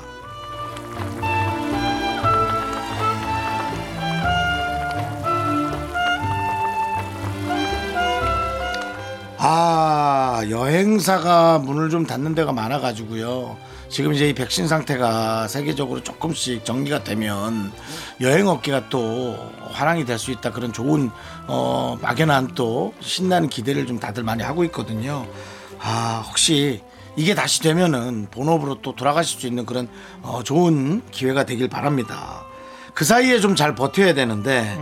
아, 9.45 10.41
여행사가 10.50 11.59
문을 11.59 11.89
좀 11.89 12.05
닫는 12.05 12.33
데가 12.33 12.53
많아가지고요. 12.53 13.57
지금 13.89 14.13
이제 14.13 14.29
이 14.29 14.33
백신 14.33 14.69
상태가 14.69 15.50
세계적으로 15.50 16.01
조금씩 16.01 16.63
정리가 16.63 17.03
되면 17.03 17.73
여행업계가 18.21 18.88
또 18.88 19.38
화랑이 19.73 20.05
될 20.05 20.17
수 20.17 20.31
있다 20.31 20.53
그런 20.53 20.71
좋은 20.71 21.12
어 21.47 21.97
막연한 22.01 22.51
또 22.55 22.93
신나는 23.01 23.50
기대를 23.50 23.85
좀 23.85 24.00
다들 24.00 24.23
많이 24.23 24.41
하고 24.43 24.63
있거든요. 24.63 25.27
아 25.77 26.23
혹시 26.25 26.81
이게 27.17 27.35
다시 27.35 27.62
되면은 27.62 28.27
본업으로 28.31 28.75
또 28.81 28.95
돌아가실 28.95 29.41
수 29.41 29.45
있는 29.45 29.65
그런 29.65 29.89
어, 30.21 30.41
좋은 30.41 31.01
기회가 31.12 31.45
되길 31.45 31.67
바랍니다. 31.67 32.45
그 32.93 33.03
사이에 33.03 33.41
좀 33.41 33.55
잘 33.57 33.75
버텨야 33.75 34.13
되는데 34.13 34.77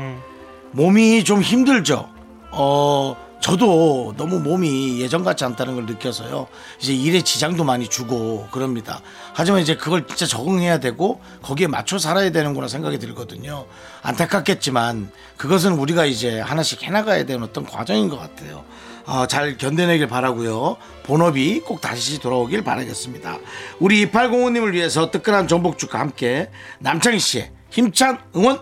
몸이 0.73 1.23
좀 1.23 1.41
힘들죠. 1.41 2.07
어, 2.51 3.17
저도 3.41 4.13
너무 4.17 4.39
몸이 4.39 5.01
예전 5.01 5.23
같지 5.23 5.43
않다는 5.43 5.75
걸 5.75 5.85
느껴서요. 5.87 6.47
이제 6.79 6.93
일에 6.93 7.21
지장도 7.21 7.63
많이 7.63 7.87
주고 7.87 8.47
그럽니다. 8.51 9.01
하지만 9.33 9.61
이제 9.61 9.75
그걸 9.75 10.05
진짜 10.07 10.27
적응해야 10.27 10.79
되고 10.79 11.19
거기에 11.41 11.65
맞춰 11.67 11.97
살아야 11.97 12.29
되는구나 12.31 12.67
생각이 12.67 12.99
들거든요. 12.99 13.65
안타깝겠지만 14.03 15.11
그것은 15.37 15.73
우리가 15.73 16.05
이제 16.05 16.39
하나씩 16.39 16.83
해나가야 16.83 17.25
되는 17.25 17.43
어떤 17.43 17.65
과정인 17.65 18.09
것 18.09 18.19
같아요. 18.19 18.63
어, 19.07 19.25
잘 19.25 19.57
견뎌내길 19.57 20.07
바라고요. 20.07 20.77
본업이 21.03 21.61
꼭 21.61 21.81
다시 21.81 22.19
돌아오길 22.19 22.63
바라겠습니다. 22.63 23.39
우리 23.79 24.05
2805님을 24.05 24.73
위해서 24.73 25.09
뜨끈한 25.09 25.47
전복죽과 25.47 25.99
함께 25.99 26.51
남창희 26.79 27.17
씨의 27.17 27.51
힘찬 27.71 28.19
응원 28.35 28.61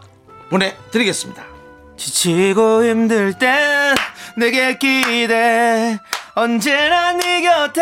보내드리겠습니다. 0.50 1.44
지치고 1.98 2.86
힘들 2.86 3.34
땐 3.38 3.96
내게 4.40 4.78
기대. 4.78 6.00
언제나 6.34 7.12
네 7.12 7.42
곁에 7.42 7.82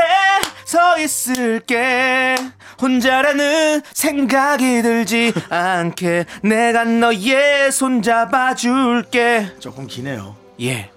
서 0.65 0.97
있을게. 0.97 2.35
혼자라는 2.81 3.81
생각이 3.93 4.81
들지 4.81 5.33
않게 5.49 6.25
내가 6.41 6.83
너의 6.83 7.71
손 7.71 8.01
잡아줄게. 8.01 9.55
조금 9.59 9.85
기네요. 9.85 10.35
예. 10.61 10.91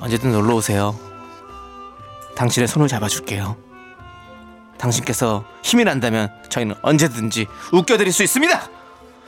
언제든 0.00 0.32
놀러 0.32 0.56
오세요. 0.56 0.98
당신의 2.36 2.68
손을 2.68 2.88
잡아줄게요. 2.88 3.56
당신께서 4.78 5.44
힘이 5.62 5.84
난다면 5.84 6.32
저희는 6.48 6.74
언제든지 6.82 7.46
웃겨드릴 7.72 8.12
수 8.12 8.22
있습니다. 8.22 8.68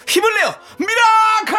힘을 0.06 0.34
내요. 0.34 0.54
미라클 0.78 1.58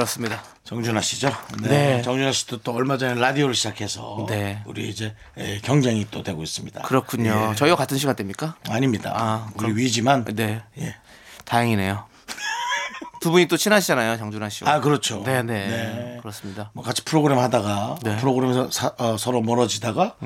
그렇습니다 0.00 0.42
정준하 0.64 1.00
씨죠? 1.00 1.32
네. 1.62 1.68
네. 1.68 2.02
정준하 2.02 2.32
씨도 2.32 2.58
또 2.58 2.72
얼마 2.74 2.98
전에 2.98 3.18
라디오를 3.18 3.54
시작해서 3.54 4.26
네. 4.28 4.62
우리 4.66 4.88
이제 4.88 5.14
예, 5.38 5.58
경쟁이 5.62 6.06
또 6.10 6.22
되고 6.22 6.42
있습니다. 6.42 6.82
그렇군요. 6.82 7.50
예. 7.52 7.54
저희와 7.54 7.76
같은 7.76 7.96
시간대입니까? 7.98 8.56
아닙니다. 8.68 9.12
아, 9.14 9.46
우리 9.54 9.58
그럼- 9.58 9.76
위지만 9.76 10.24
네. 10.24 10.62
예. 10.78 10.96
다행이네요. 11.44 12.04
두 13.20 13.30
분이 13.30 13.46
또 13.46 13.56
친하시잖아요, 13.56 14.18
정준하 14.18 14.48
씨와. 14.48 14.70
아 14.72 14.80
그렇죠. 14.80 15.22
네네. 15.24 15.66
네. 15.68 16.18
그렇습니다. 16.20 16.70
뭐 16.74 16.84
같이 16.84 17.02
프로그램 17.04 17.38
하다가 17.38 17.96
네. 18.02 18.10
음. 18.10 18.16
프로그램에서 18.18 18.70
사- 18.70 18.92
어, 18.98 19.16
서로 19.16 19.40
멀어지다가 19.42 20.16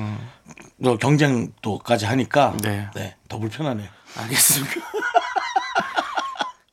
또 0.83 0.97
경쟁도까지 0.99 2.07
하니까 2.07 2.57
네. 2.62 2.89
네. 2.95 3.15
더 3.29 3.39
불편하네요. 3.39 3.89
알겠습니다. 4.17 4.75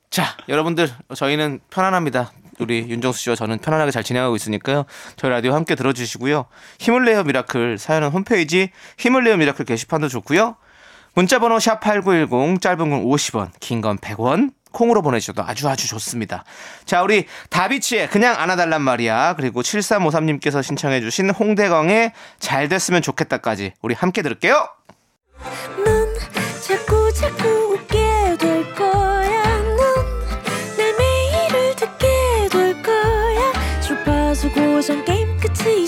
자, 0.10 0.36
여러분들 0.50 0.90
저희는 1.16 1.60
편안합니다. 1.70 2.32
우리 2.60 2.88
윤정수 2.90 3.20
씨와 3.20 3.36
저는 3.36 3.60
편안하게 3.60 3.92
잘 3.92 4.04
진행하고 4.04 4.36
있으니까요. 4.36 4.86
저희 5.16 5.32
라디오 5.32 5.54
함께 5.54 5.76
들어주시고요. 5.76 6.46
힘을 6.80 7.06
내요 7.06 7.24
미라클 7.24 7.78
사연은 7.78 8.10
홈페이지 8.10 8.72
힘을 8.98 9.24
내요 9.24 9.38
미라클 9.38 9.66
게시판도 9.66 10.08
좋고요. 10.08 10.56
문자번호 11.14 11.60
샵 11.60 11.80
#8910 11.82 12.62
짧은 12.62 12.90
건 12.90 13.04
50원, 13.04 13.50
긴 13.60 13.82
건 13.82 13.98
100원. 13.98 14.52
콩으로 14.72 15.02
보내주셔도 15.02 15.44
아주 15.44 15.68
아주 15.68 15.88
좋습니다. 15.88 16.44
자, 16.86 17.02
우리 17.02 17.26
다비치의 17.50 18.10
그냥 18.10 18.36
안아달란 18.38 18.82
말이야. 18.84 19.34
그리고 19.36 19.64
7353님께서 19.64 20.62
신청해주신 20.62 21.32
홍대광의 21.32 22.12
잘 22.40 22.68
됐으면 22.68 23.02
좋겠다까지 23.02 23.74
우리 23.82 23.96
함께 23.96 24.22
들을게요. 24.22 24.68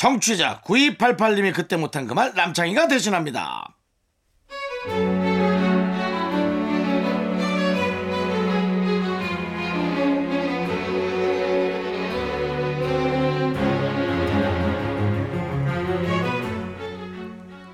청취자 0.00 0.62
9288님이 0.62 1.52
그때 1.52 1.76
못한 1.76 2.06
그 2.06 2.14
말 2.14 2.32
남창희가 2.34 2.88
대신합니다. 2.88 3.76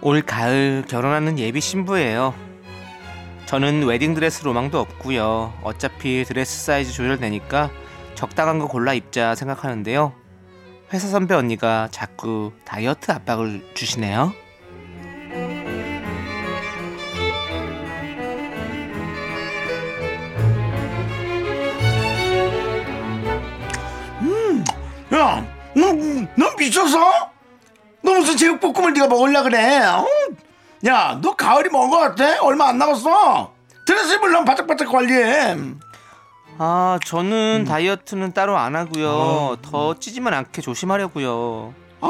올 0.00 0.22
가을 0.22 0.84
결혼하는 0.88 1.38
예비 1.38 1.60
신부예요. 1.60 2.34
저는 3.46 3.84
웨딩드레스 3.84 4.44
로망도 4.44 4.78
없고요. 4.80 5.54
어차피 5.62 6.24
드레스 6.24 6.64
사이즈 6.64 6.92
조절되니까 6.92 7.70
적당한 8.14 8.58
거 8.58 8.66
골라 8.66 8.94
입자 8.94 9.34
생각하는데요. 9.34 10.25
회사 10.92 11.08
선배 11.08 11.34
언니가 11.34 11.88
자꾸 11.90 12.52
다이어트 12.64 13.10
압박을 13.10 13.72
주시네요. 13.74 14.32
야, 25.14 25.44
너, 25.74 25.92
너 26.36 26.54
미쳤어? 26.58 27.30
너 28.02 28.14
무슨 28.14 28.36
제육볶음을 28.36 28.92
네가 28.92 29.08
먹으려 29.08 29.42
그래? 29.42 29.78
어? 29.80 30.06
야, 30.86 31.18
너 31.22 31.34
가을이 31.34 31.68
먼 31.70 31.90
것 31.90 31.98
같아? 31.98 32.42
얼마 32.42 32.68
안 32.68 32.78
남았어. 32.78 33.52
드레스 33.86 34.14
입으려면 34.14 34.44
바짝바짝 34.44 34.88
관리해. 34.90 35.56
아, 36.58 36.98
저는 37.04 37.64
다이어트는 37.68 38.32
따로 38.32 38.56
안 38.56 38.76
하고요. 38.76 39.56
더 39.62 39.94
찌지만 39.98 40.32
않게 40.34 40.62
조심하려고요. 40.62 41.74
아, 42.00 42.08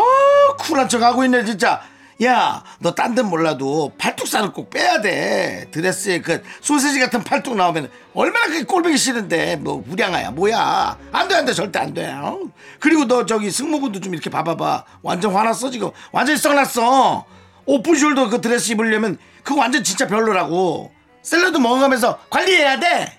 쿨한 0.59 0.89
척 0.89 1.03
하고 1.03 1.25
있네 1.25 1.45
진짜. 1.45 1.81
야, 2.25 2.63
너 2.79 2.93
딴 2.95 3.15
데는 3.15 3.29
몰라도 3.29 3.93
팔뚝살을 3.99 4.53
꼭 4.53 4.71
빼야 4.71 5.03
돼. 5.03 5.67
드레스에 5.71 6.21
그 6.23 6.43
소세지 6.63 6.99
같은 6.99 7.23
팔뚝 7.23 7.57
나오면 7.57 7.91
얼마나 8.15 8.47
그게 8.47 8.63
꼴보기 8.65 8.97
싫은데 8.97 9.57
뭐 9.57 9.85
우량아야 9.91 10.31
뭐야? 10.31 10.97
안 11.13 11.29
돼, 11.29 11.35
안 11.35 11.45
돼, 11.45 11.53
절대 11.53 11.79
안 11.79 11.93
돼. 11.93 12.11
어? 12.11 12.39
그리고 12.81 13.07
너 13.07 13.27
저기 13.27 13.51
승모근도 13.51 14.01
좀 14.01 14.15
이렇게 14.15 14.31
봐봐봐. 14.31 14.85
완전 15.03 15.35
화났어 15.35 15.71
지금. 15.71 15.91
완전히 16.13 16.39
썩났어. 16.39 17.27
오픈숄더 17.67 18.31
그 18.31 18.41
드레스 18.41 18.73
입으려면 18.73 19.19
그거 19.43 19.61
완전 19.61 19.85
진짜 19.85 20.07
별로라고. 20.07 20.93
샐러드 21.23 21.59
먹어가면서 21.59 22.19
관리해야 22.31 22.79
돼. 22.81 23.19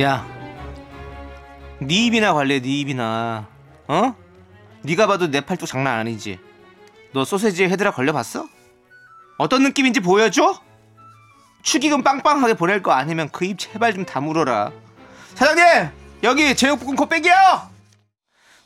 야, 0.00 0.26
네 1.80 2.06
입이나 2.06 2.32
관리해, 2.34 2.60
네 2.60 2.68
입이나. 2.80 3.46
어? 3.86 4.14
네가 4.82 5.06
봐도 5.06 5.30
내 5.30 5.40
팔뚝 5.40 5.68
장난 5.68 5.98
아니지. 5.98 6.38
너 7.12 7.24
소세지에 7.24 7.68
헤드라 7.68 7.92
걸려봤어? 7.92 8.48
어떤 9.38 9.62
느낌인지 9.62 10.00
보여줘? 10.00 10.60
축의금 11.62 12.02
빵빵하게 12.02 12.54
보낼 12.54 12.82
거 12.82 12.92
아니면 12.92 13.28
그 13.30 13.44
입 13.44 13.58
제발 13.58 13.94
좀 13.94 14.04
다물어라. 14.04 14.72
사장님, 15.34 15.90
여기 16.24 16.54
제육볶음 16.54 16.96
곱빼기요. 16.96 17.32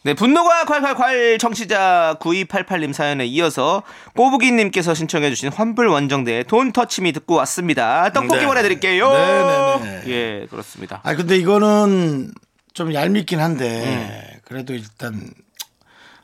네, 0.03 0.15
분노가 0.15 0.65
콸콸콸 0.65 1.39
청취자 1.41 2.17
9288님 2.21 2.93
사연에 2.93 3.27
이어서 3.27 3.83
꼬부기님께서 4.15 4.95
신청해주신 4.95 5.53
환불 5.53 5.89
원정대의 5.89 6.45
돈 6.45 6.73
터치미 6.73 7.13
듣고 7.13 7.35
왔습니다. 7.35 8.11
떡볶이 8.13 8.41
네. 8.41 8.47
보내드릴게요. 8.47 9.11
네네네. 9.13 10.03
예, 10.07 10.47
그렇습니다. 10.49 11.01
아 11.03 11.15
근데 11.15 11.37
이거는 11.37 12.33
좀 12.73 12.95
얄밉긴 12.95 13.41
한데 13.41 14.41
그래도 14.45 14.73
일단 14.73 15.31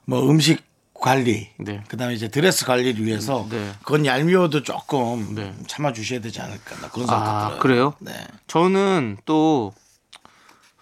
뭐 0.05 0.23
음식 0.31 0.63
관리 0.95 1.51
네. 1.59 1.83
그다음에 1.89 2.15
이제 2.15 2.29
드레스 2.29 2.65
관리를 2.65 3.05
위해서 3.05 3.47
네. 3.51 3.73
그건 3.83 4.07
얄미워도 4.07 4.63
조금 4.63 5.35
네. 5.35 5.53
참아 5.67 5.93
주셔야 5.93 6.21
되지 6.21 6.41
않을까 6.41 6.77
나 6.77 6.89
그런 6.89 7.07
생각 7.09 7.23
아, 7.27 7.47
들어요. 7.49 7.59
그래요? 7.61 7.95
네. 7.99 8.13
저는 8.47 9.19
또 9.27 9.75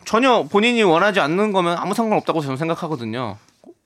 전혀 0.04 0.42
본인이 0.44 0.82
원하지 0.82 1.21
않는 1.21 1.52
거면 1.52 1.76
아무 1.78 1.94
상관 1.94 2.18
없다고 2.18 2.40
저는 2.40 2.56
생각하거든요. 2.56 3.37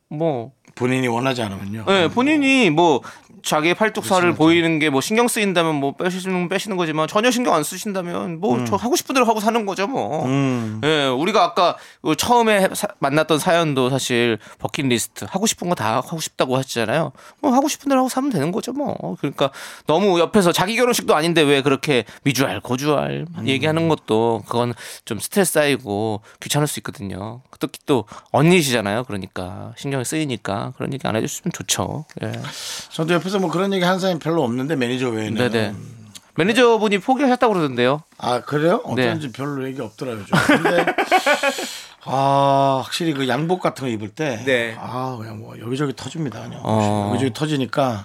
뭐, 0.09 0.53
본인이 0.75 1.09
원하지 1.09 1.43
않으면요. 1.43 1.85
예, 1.89 2.09
본인이 2.09 2.71
뭐 2.71 3.01
자기의 3.47 3.75
팔뚝살을 3.75 4.35
보이는 4.35 4.79
게 4.81 4.91
뭐 4.91 5.01
신경 5.01 5.29
쓰인다면 5.29 5.75
뭐 5.77 5.93
빼시는 5.97 6.49
빼시는 6.49 6.77
거지만 6.77 7.07
전혀 7.09 7.31
신경 7.31 7.55
안 7.55 7.63
쓰신다면 7.63 8.41
뭐저 8.41 8.77
하고 8.77 8.97
싶은 8.97 9.15
대로 9.15 9.25
하고 9.27 9.41
사는 9.41 9.65
거죠 9.67 9.87
뭐. 9.87 10.25
음. 10.27 10.81
예, 10.85 11.07
우리가 11.07 11.43
아까 11.45 11.77
그 12.03 12.17
처음에 12.17 12.69
사- 12.75 12.89
만났던 12.99 13.39
사연도 13.39 13.89
사실 13.91 14.39
버킷리스트 14.59 15.27
하고 15.29 15.47
싶은 15.47 15.69
거 15.69 15.77
다 15.77 15.97
하고 15.97 16.19
싶다고 16.21 16.57
하셨잖아요. 16.57 17.13
뭐 17.41 17.53
하고 17.53 17.69
싶은 17.69 17.89
대로 17.91 18.01
하고 18.01 18.09
사면 18.09 18.31
되는 18.31 18.51
거죠 18.51 18.73
뭐. 18.73 19.17
그러니까 19.21 19.51
너무 19.87 20.19
옆에서 20.19 20.53
자기 20.53 20.75
결혼식도 20.77 21.15
아닌데 21.15 21.43
왜 21.43 21.61
그렇게 21.63 22.05
미주알 22.25 22.61
고주알 22.61 23.27
얘기하는 23.47 23.89
것도 23.89 24.43
그건 24.47 24.73
좀 25.05 25.19
스트레스 25.21 25.53
쌓이고 25.53 26.23
귀찮을 26.41 26.67
수 26.67 26.81
있거든요. 26.81 27.43
특히 27.61 27.79
또 27.87 28.05
언니시잖아요. 28.33 29.05
그러니까 29.05 29.73
신경이 29.77 30.05
쓰이니까 30.05 30.73
그런 30.77 30.93
얘기 30.93 31.07
안 31.07 31.15
해주시면 31.17 31.53
좋죠. 31.53 32.05
예. 32.23 32.33
저도 32.91 33.15
옆에서 33.15 33.36
뭐 33.39 33.51
그런 33.51 33.73
얘기 33.73 33.85
한 33.85 33.99
사람이 33.99 34.21
별로 34.21 34.43
없는데 34.45 34.77
매니저 34.77 35.09
외에는. 35.11 35.35
네네. 35.51 35.75
매니저분이 36.39 36.99
포기하셨다고 36.99 37.55
그러던데요. 37.55 38.03
아 38.19 38.41
그래요? 38.43 38.83
네. 38.95 39.09
어쩐지 39.09 39.33
별로 39.33 39.67
얘기 39.67 39.81
없더라고요. 39.81 40.25
근데 40.47 40.85
아 42.05 42.83
확실히 42.85 43.13
그 43.15 43.27
양복 43.29 43.61
같은 43.61 43.85
거 43.87 43.89
입을 43.91 44.11
때, 44.11 44.43
네. 44.45 44.77
아 44.79 45.17
그냥 45.19 45.41
뭐 45.41 45.59
여기저기 45.59 45.95
터집니다. 45.97 46.43
그냥 46.43 46.61
어. 46.63 47.09
여기저기 47.11 47.33
터지니까 47.33 48.05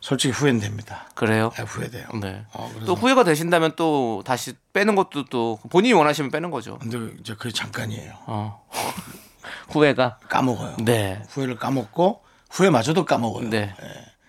솔직히 0.00 0.32
후회는 0.32 0.60
됩니다. 0.60 1.06
그래요. 1.14 1.50
아, 1.58 1.62
후회돼요. 1.62 2.06
네. 2.20 2.44
어, 2.52 2.68
그래서- 2.74 2.86
또 2.86 2.94
후회가 2.94 3.24
되신다면 3.24 3.72
또 3.76 4.22
다시 4.24 4.52
빼는 4.72 4.94
것도 4.94 5.24
또 5.26 5.58
본인이 5.70 5.94
원하시면 5.94 6.30
빼는 6.30 6.50
거죠. 6.50 6.78
근데 6.78 6.98
이제 7.20 7.34
그게 7.34 7.52
잠깐이에요. 7.52 8.12
어. 8.26 8.62
후회가. 9.70 10.18
까먹어요. 10.28 10.76
네. 10.84 11.22
후회를 11.30 11.56
까먹고 11.56 12.20
후회마저도 12.50 13.04
까먹어요. 13.04 13.50
네. 13.50 13.74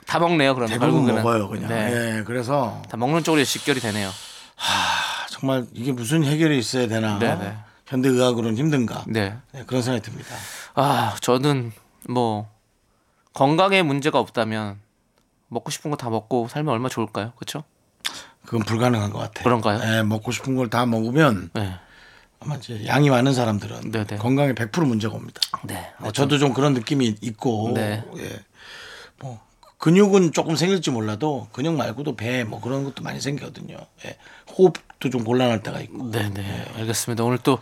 다 0.07 0.19
먹네요. 0.19 0.53
그러면 0.55 0.69
대부분 0.79 1.05
결국에는. 1.05 1.23
먹어요 1.23 1.47
그냥. 1.49 1.69
네. 1.69 2.17
예, 2.19 2.23
그래서 2.23 2.81
다 2.89 2.97
먹는 2.97 3.23
쪽으로 3.23 3.43
직결이 3.43 3.79
되네요. 3.79 4.09
아, 4.09 5.27
정말 5.29 5.65
이게 5.73 5.91
무슨 5.91 6.23
해결이 6.23 6.57
있어야 6.57 6.87
되나. 6.87 7.19
네, 7.19 7.35
네. 7.35 7.57
현대 7.87 8.09
의학으로는 8.09 8.57
힘든가. 8.57 9.03
네. 9.07 9.35
네, 9.51 9.63
그런 9.65 9.81
생각이 9.81 10.03
듭니다. 10.05 10.35
아, 10.75 11.15
저는 11.21 11.71
뭐 12.09 12.49
건강에 13.33 13.81
문제가 13.81 14.19
없다면 14.19 14.79
먹고 15.49 15.71
싶은 15.71 15.91
거 15.91 15.97
다 15.97 16.09
먹고 16.09 16.47
살면 16.47 16.73
얼마 16.73 16.87
나 16.87 16.89
좋을까요? 16.89 17.33
그렇죠? 17.35 17.63
그건 18.45 18.61
불가능한 18.63 19.11
것 19.11 19.19
같아요. 19.19 19.43
그런가요? 19.43 19.79
예, 19.83 20.03
먹고 20.03 20.31
싶은 20.31 20.55
걸 20.55 20.69
다 20.69 20.85
먹으면 20.85 21.49
네. 21.53 21.75
아마 22.39 22.55
이제 22.55 22.85
양이 22.85 23.09
많은 23.09 23.33
사람들은 23.33 23.91
네, 23.91 24.05
네. 24.05 24.17
건강에 24.17 24.53
100% 24.53 24.85
문제가 24.85 25.15
옵니다. 25.15 25.41
네. 25.63 25.91
어, 25.99 26.11
저도 26.11 26.37
좀 26.37 26.53
그런 26.53 26.73
느낌이 26.73 27.15
있고, 27.21 27.71
네. 27.73 28.03
예. 28.17 28.39
뭐 29.19 29.39
근육은 29.89 30.31
조금 30.33 30.55
생길지 30.55 30.89
몰라도 30.89 31.47
근육 31.51 31.75
말고도 31.75 32.15
배 32.15 32.43
뭐 32.43 32.59
그런 32.59 32.83
것도 32.85 33.03
많이 33.03 33.21
생기거든요. 33.21 33.77
예. 34.05 34.17
호흡도 34.57 35.11
좀 35.11 35.23
곤란할 35.23 35.61
때가 35.61 35.79
있고. 35.81 36.09
네, 36.09 36.27
네. 36.33 36.65
알겠습니다. 36.75 37.23
오늘 37.23 37.37
또 37.37 37.59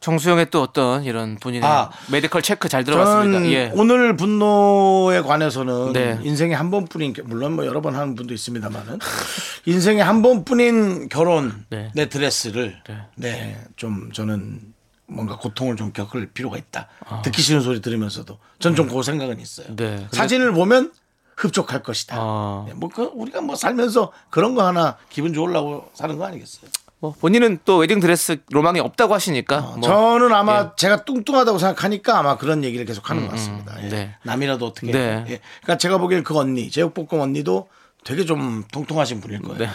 정수 0.00 0.23
형의 0.23 0.50
또 0.50 0.60
어떤 0.62 1.04
이런 1.04 1.36
본인의 1.36 1.66
아, 1.66 1.90
medical 2.10 2.42
check 2.42 2.68
잘 2.68 2.84
들어봤습니다. 2.84 3.46
예. 3.50 3.72
오늘 3.74 4.14
분노에 4.14 5.22
관해서는 5.22 5.94
네. 5.94 6.18
인생에 6.22 6.52
한 6.54 6.70
번뿐인 6.70 7.14
게- 7.14 7.22
물론 7.22 7.54
뭐 7.54 7.64
여러 7.64 7.80
번 7.80 7.94
하는 7.96 8.14
분도 8.14 8.34
있습니다만은 8.34 8.98
인생에 9.64 10.02
한 10.02 10.20
번뿐인 10.20 11.08
결혼 11.08 11.64
네. 11.70 11.90
내 11.94 12.10
드레스를 12.10 12.82
네. 12.86 12.96
네 13.16 13.56
좀 13.76 14.12
저는 14.12 14.60
뭔가 15.06 15.38
고통을 15.38 15.76
좀 15.76 15.92
겪을 15.94 16.30
필요가 16.32 16.58
있다. 16.58 16.88
아. 17.08 17.22
듣기 17.22 17.40
싫은 17.40 17.62
소리 17.62 17.80
들으면서도 17.80 18.38
전 18.58 18.74
좀그 18.76 19.02
생각은 19.02 19.40
있어요. 19.40 19.74
네. 19.74 20.06
사진을 20.12 20.52
보면 20.52 20.92
흡족할 21.38 21.82
것이다. 21.82 22.16
아. 22.18 22.64
네, 22.66 22.74
뭐 22.74 22.88
그, 22.88 23.10
우리가 23.14 23.40
뭐 23.40 23.54
살면서 23.54 24.12
그런 24.28 24.54
거 24.54 24.66
하나 24.66 24.96
기분 25.08 25.32
좋으려고 25.32 25.88
사는 25.94 26.18
거 26.18 26.26
아니겠어요? 26.26 26.70
뭐 27.00 27.12
본인은 27.12 27.60
또 27.64 27.76
웨딩 27.76 28.00
드레스 28.00 28.38
로망이 28.50 28.80
없다고 28.80 29.14
하시니까 29.14 29.60
뭐 29.60 29.78
어, 29.78 29.80
저는 29.80 30.34
아마 30.34 30.74
제가 30.74 31.04
뚱뚱하다고 31.04 31.58
생각하니까 31.58 32.18
아마 32.18 32.36
그런 32.36 32.64
얘기를 32.64 32.84
계속 32.84 33.08
하는 33.08 33.26
것 33.26 33.30
같습니다. 33.32 33.80
예. 33.84 33.88
네. 33.88 34.14
남이라도 34.24 34.66
어떻게. 34.66 34.90
네. 34.90 35.24
예. 35.28 35.40
그러니까 35.62 35.78
제가 35.78 35.98
보기엔 35.98 36.24
그 36.24 36.36
언니, 36.36 36.70
제육볶음 36.70 37.20
언니도 37.20 37.68
되게 38.02 38.24
좀 38.24 38.64
통통하신 38.72 39.20
분일 39.20 39.42
거예요. 39.42 39.58
네. 39.58 39.68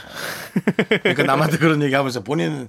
그러니까 1.00 1.24
남한테 1.24 1.58
그런 1.60 1.82
얘기 1.82 1.96
하면서 1.96 2.24
본인은 2.24 2.68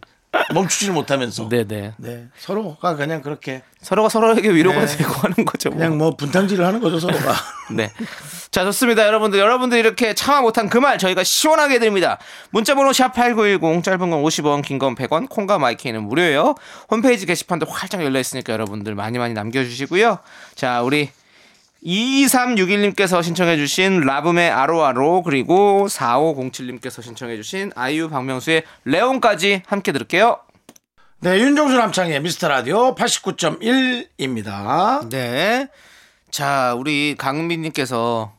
멈추지를 0.52 0.94
못하면서. 0.94 1.48
네, 1.48 1.64
네. 1.66 1.92
네. 1.98 2.26
서로가 2.38 2.96
그냥 2.96 3.22
그렇게 3.22 3.62
서로가 3.82 4.08
서로에게 4.08 4.50
위로가 4.50 4.84
네. 4.84 4.96
되고 4.96 5.10
하는 5.12 5.44
거죠. 5.44 5.70
뭐. 5.70 5.78
그냥 5.78 5.98
뭐 5.98 6.16
분탕질을 6.16 6.64
하는 6.66 6.80
거죠, 6.80 6.98
서로가. 7.00 7.34
네. 7.74 7.90
자, 8.50 8.64
좋습니다. 8.64 9.06
여러분들, 9.06 9.38
여러분들 9.38 9.78
이렇게 9.78 10.14
참아 10.14 10.40
못한 10.42 10.68
그 10.68 10.78
말 10.78 10.98
저희가 10.98 11.24
시원하게 11.24 11.78
드립니다. 11.78 12.18
문자번호 12.50 12.90
샵8910, 12.90 13.82
짧은 13.82 13.98
건 14.10 14.22
50원, 14.22 14.62
긴 14.62 14.78
건 14.78 14.94
100원, 14.94 15.28
콩과 15.28 15.58
마이크는 15.58 16.02
무료예요. 16.04 16.54
홈페이지 16.90 17.26
게시판도 17.26 17.66
활짝 17.66 18.02
열려 18.04 18.20
있으니까 18.20 18.52
여러분들 18.52 18.94
많이 18.94 19.18
많이 19.18 19.34
남겨주시고요. 19.34 20.18
자, 20.54 20.82
우리 20.82 21.10
2361님께서 21.84 23.22
신청해주신 23.22 24.00
라붐의 24.00 24.50
아로아로, 24.50 25.22
그리고 25.22 25.86
4507님께서 25.88 27.02
신청해주신 27.02 27.72
아이유 27.74 28.08
박명수의 28.08 28.64
레온까지 28.84 29.62
함께 29.66 29.92
들을게요. 29.92 30.38
네, 31.20 31.38
윤정수 31.38 31.76
남창의 31.76 32.20
미스터 32.20 32.48
라디오 32.48 32.94
89.1입니다. 32.94 35.08
네. 35.08 35.68
자, 36.30 36.74
우리 36.76 37.14
강민님께서 37.16 38.32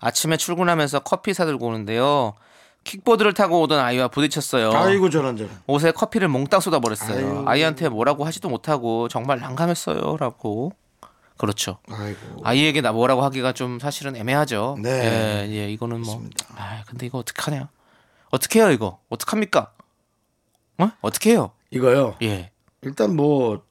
아침에 0.00 0.36
출근하면서 0.36 1.00
커피 1.00 1.34
사들고 1.34 1.66
오는데요. 1.66 2.34
킥보드를 2.84 3.34
타고 3.34 3.60
오던 3.62 3.80
아이와 3.80 4.08
부딪혔어요. 4.08 4.72
아이고, 4.72 5.10
저런 5.10 5.36
저런. 5.36 5.50
옷에 5.66 5.90
커피를 5.90 6.28
몽땅 6.28 6.60
쏟아버렸어요. 6.60 7.38
아이고. 7.38 7.48
아이한테 7.48 7.88
뭐라고 7.88 8.24
하지도 8.24 8.48
못하고 8.48 9.08
정말 9.08 9.40
난감했어요. 9.40 10.16
라고. 10.18 10.72
그렇죠. 11.38 11.78
아이고. 11.90 12.42
아이에게 12.44 12.80
나 12.80 12.92
뭐라고 12.92 13.22
하기가 13.22 13.52
좀 13.52 13.78
사실은 13.78 14.16
애매하죠. 14.16 14.76
네. 14.82 14.90
예, 14.90 15.48
예, 15.50 15.70
이거는 15.72 16.02
뭐. 16.02 16.22
아, 16.56 16.82
근데 16.86 17.06
이거 17.06 17.18
어떡하냐. 17.18 17.68
어떻게 18.30 18.60
해요, 18.60 18.70
이거? 18.70 18.98
어떡합니까? 19.08 19.72
어? 20.78 20.90
어떻게 21.00 21.30
해요? 21.30 21.52
이거요. 21.70 22.16
예. 22.22 22.50
일단 22.82 23.16
뭐 23.16 23.62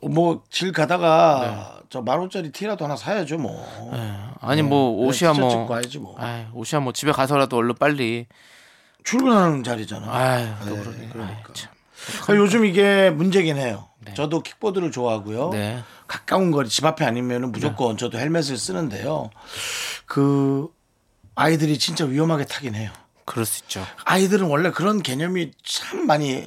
저뭐길 0.00 0.72
가다가 0.72 1.80
저만 1.90 2.18
원짜리 2.18 2.50
티라도 2.50 2.84
하나 2.84 2.96
사야죠 2.96 3.36
뭐. 3.38 3.66
예. 3.94 4.18
아니, 4.40 4.62
뭐, 4.62 4.90
옷이야 5.06 5.32
티셔츠 5.32 5.40
뭐. 5.40 5.50
입고 5.52 5.66
가야지 5.66 5.98
뭐. 5.98 6.16
아이, 6.18 6.46
옷이야 6.54 6.80
뭐 6.80 6.92
집에 6.92 7.12
가서라도 7.12 7.56
얼른 7.56 7.74
빨리. 7.74 8.26
출근하는 9.04 9.62
자리잖아. 9.62 10.12
아유, 10.12 10.48
또 10.64 10.76
네, 10.76 10.80
그러네. 10.80 11.08
그러니까. 11.12 11.52
그러니까 12.22 12.36
요즘 12.36 12.64
이게 12.64 13.10
문제긴 13.10 13.56
해요. 13.58 13.88
저도 14.14 14.42
킥보드를 14.42 14.90
좋아하고요. 14.90 15.50
네. 15.50 15.82
가까운 16.06 16.50
거리 16.50 16.68
집 16.68 16.84
앞에 16.84 17.04
아니면은 17.04 17.52
무조건 17.52 17.96
저도 17.96 18.18
헬멧을 18.18 18.56
쓰는데요. 18.56 19.30
그 20.06 20.68
아이들이 21.34 21.78
진짜 21.78 22.04
위험하게 22.04 22.44
타긴 22.44 22.74
해요. 22.74 22.90
그럴 23.24 23.46
수 23.46 23.62
있죠. 23.64 23.86
아이들은 24.04 24.48
원래 24.48 24.70
그런 24.70 25.02
개념이 25.02 25.52
참 25.62 26.06
많이 26.06 26.44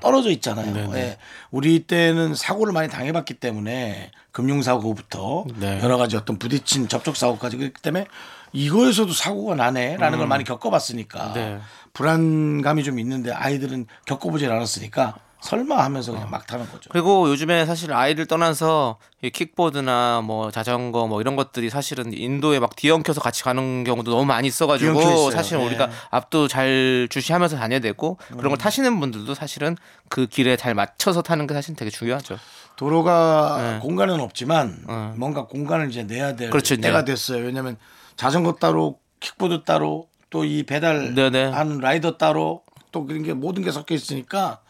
떨어져 0.00 0.30
있잖아요. 0.30 0.94
예. 0.94 1.18
우리 1.50 1.80
때는 1.80 2.34
사고를 2.34 2.72
많이 2.72 2.88
당해봤기 2.88 3.34
때문에 3.34 4.12
금융사고부터 4.30 5.46
네. 5.56 5.80
여러 5.82 5.96
가지 5.96 6.16
어떤 6.16 6.38
부딪힌 6.38 6.88
접촉사고까지 6.88 7.56
그렇기 7.56 7.82
때문에 7.82 8.06
이거에서도 8.52 9.12
사고가 9.12 9.56
나네라는 9.56 10.18
걸 10.18 10.26
많이 10.28 10.44
겪어봤으니까 10.44 11.32
네. 11.32 11.58
불안감이 11.92 12.84
좀 12.84 12.98
있는데 12.98 13.32
아이들은 13.32 13.86
겪어보질 14.06 14.50
않았으니까 14.50 15.16
설마 15.42 15.76
하면서 15.84 16.12
그냥 16.12 16.30
막 16.30 16.46
타는 16.46 16.70
거죠. 16.70 16.88
그리고 16.90 17.28
요즘에 17.28 17.66
사실 17.66 17.92
아이를 17.92 18.26
떠나서 18.26 18.98
이 19.22 19.30
킥보드나 19.30 20.22
뭐 20.24 20.50
자전거 20.52 21.08
뭐 21.08 21.20
이런 21.20 21.34
것들이 21.34 21.68
사실은 21.68 22.12
인도에 22.16 22.60
막 22.60 22.76
뒤엉켜서 22.76 23.20
같이 23.20 23.42
가는 23.42 23.82
경우도 23.82 24.10
너무 24.12 24.24
많이 24.24 24.46
있어가지고. 24.48 25.30
사실 25.32 25.58
네. 25.58 25.66
우리가 25.66 25.90
앞도 26.10 26.46
잘 26.48 27.08
주시하면서 27.10 27.56
다녀야 27.56 27.80
되고 27.80 28.18
그런 28.28 28.50
걸 28.50 28.56
타시는 28.58 29.00
분들도 29.00 29.34
사실은 29.34 29.76
그 30.08 30.26
길에 30.26 30.56
잘 30.56 30.74
맞춰서 30.74 31.22
타는 31.22 31.46
게 31.48 31.54
사실 31.54 31.74
되게 31.74 31.90
중요하죠. 31.90 32.38
도로가 32.76 33.58
네. 33.60 33.78
공간은 33.80 34.20
없지만 34.20 34.84
어. 34.88 35.14
뭔가 35.16 35.46
공간을 35.46 35.90
이제 35.90 36.04
내야 36.04 36.36
될 36.36 36.50
그렇죠, 36.50 36.76
때가 36.76 37.04
네. 37.04 37.12
됐어요. 37.12 37.44
왜냐하면 37.44 37.76
자전거 38.16 38.54
따로 38.54 38.98
킥보드 39.20 39.64
따로 39.64 40.08
또 40.30 40.44
이 40.44 40.62
배달 40.62 41.14
네네. 41.14 41.50
하는 41.50 41.78
라이더 41.78 42.16
따로 42.16 42.62
또 42.90 43.04
그런 43.06 43.22
게 43.22 43.34
모든 43.34 43.62
게 43.62 43.70
섞여 43.70 43.94
있으니까 43.94 44.60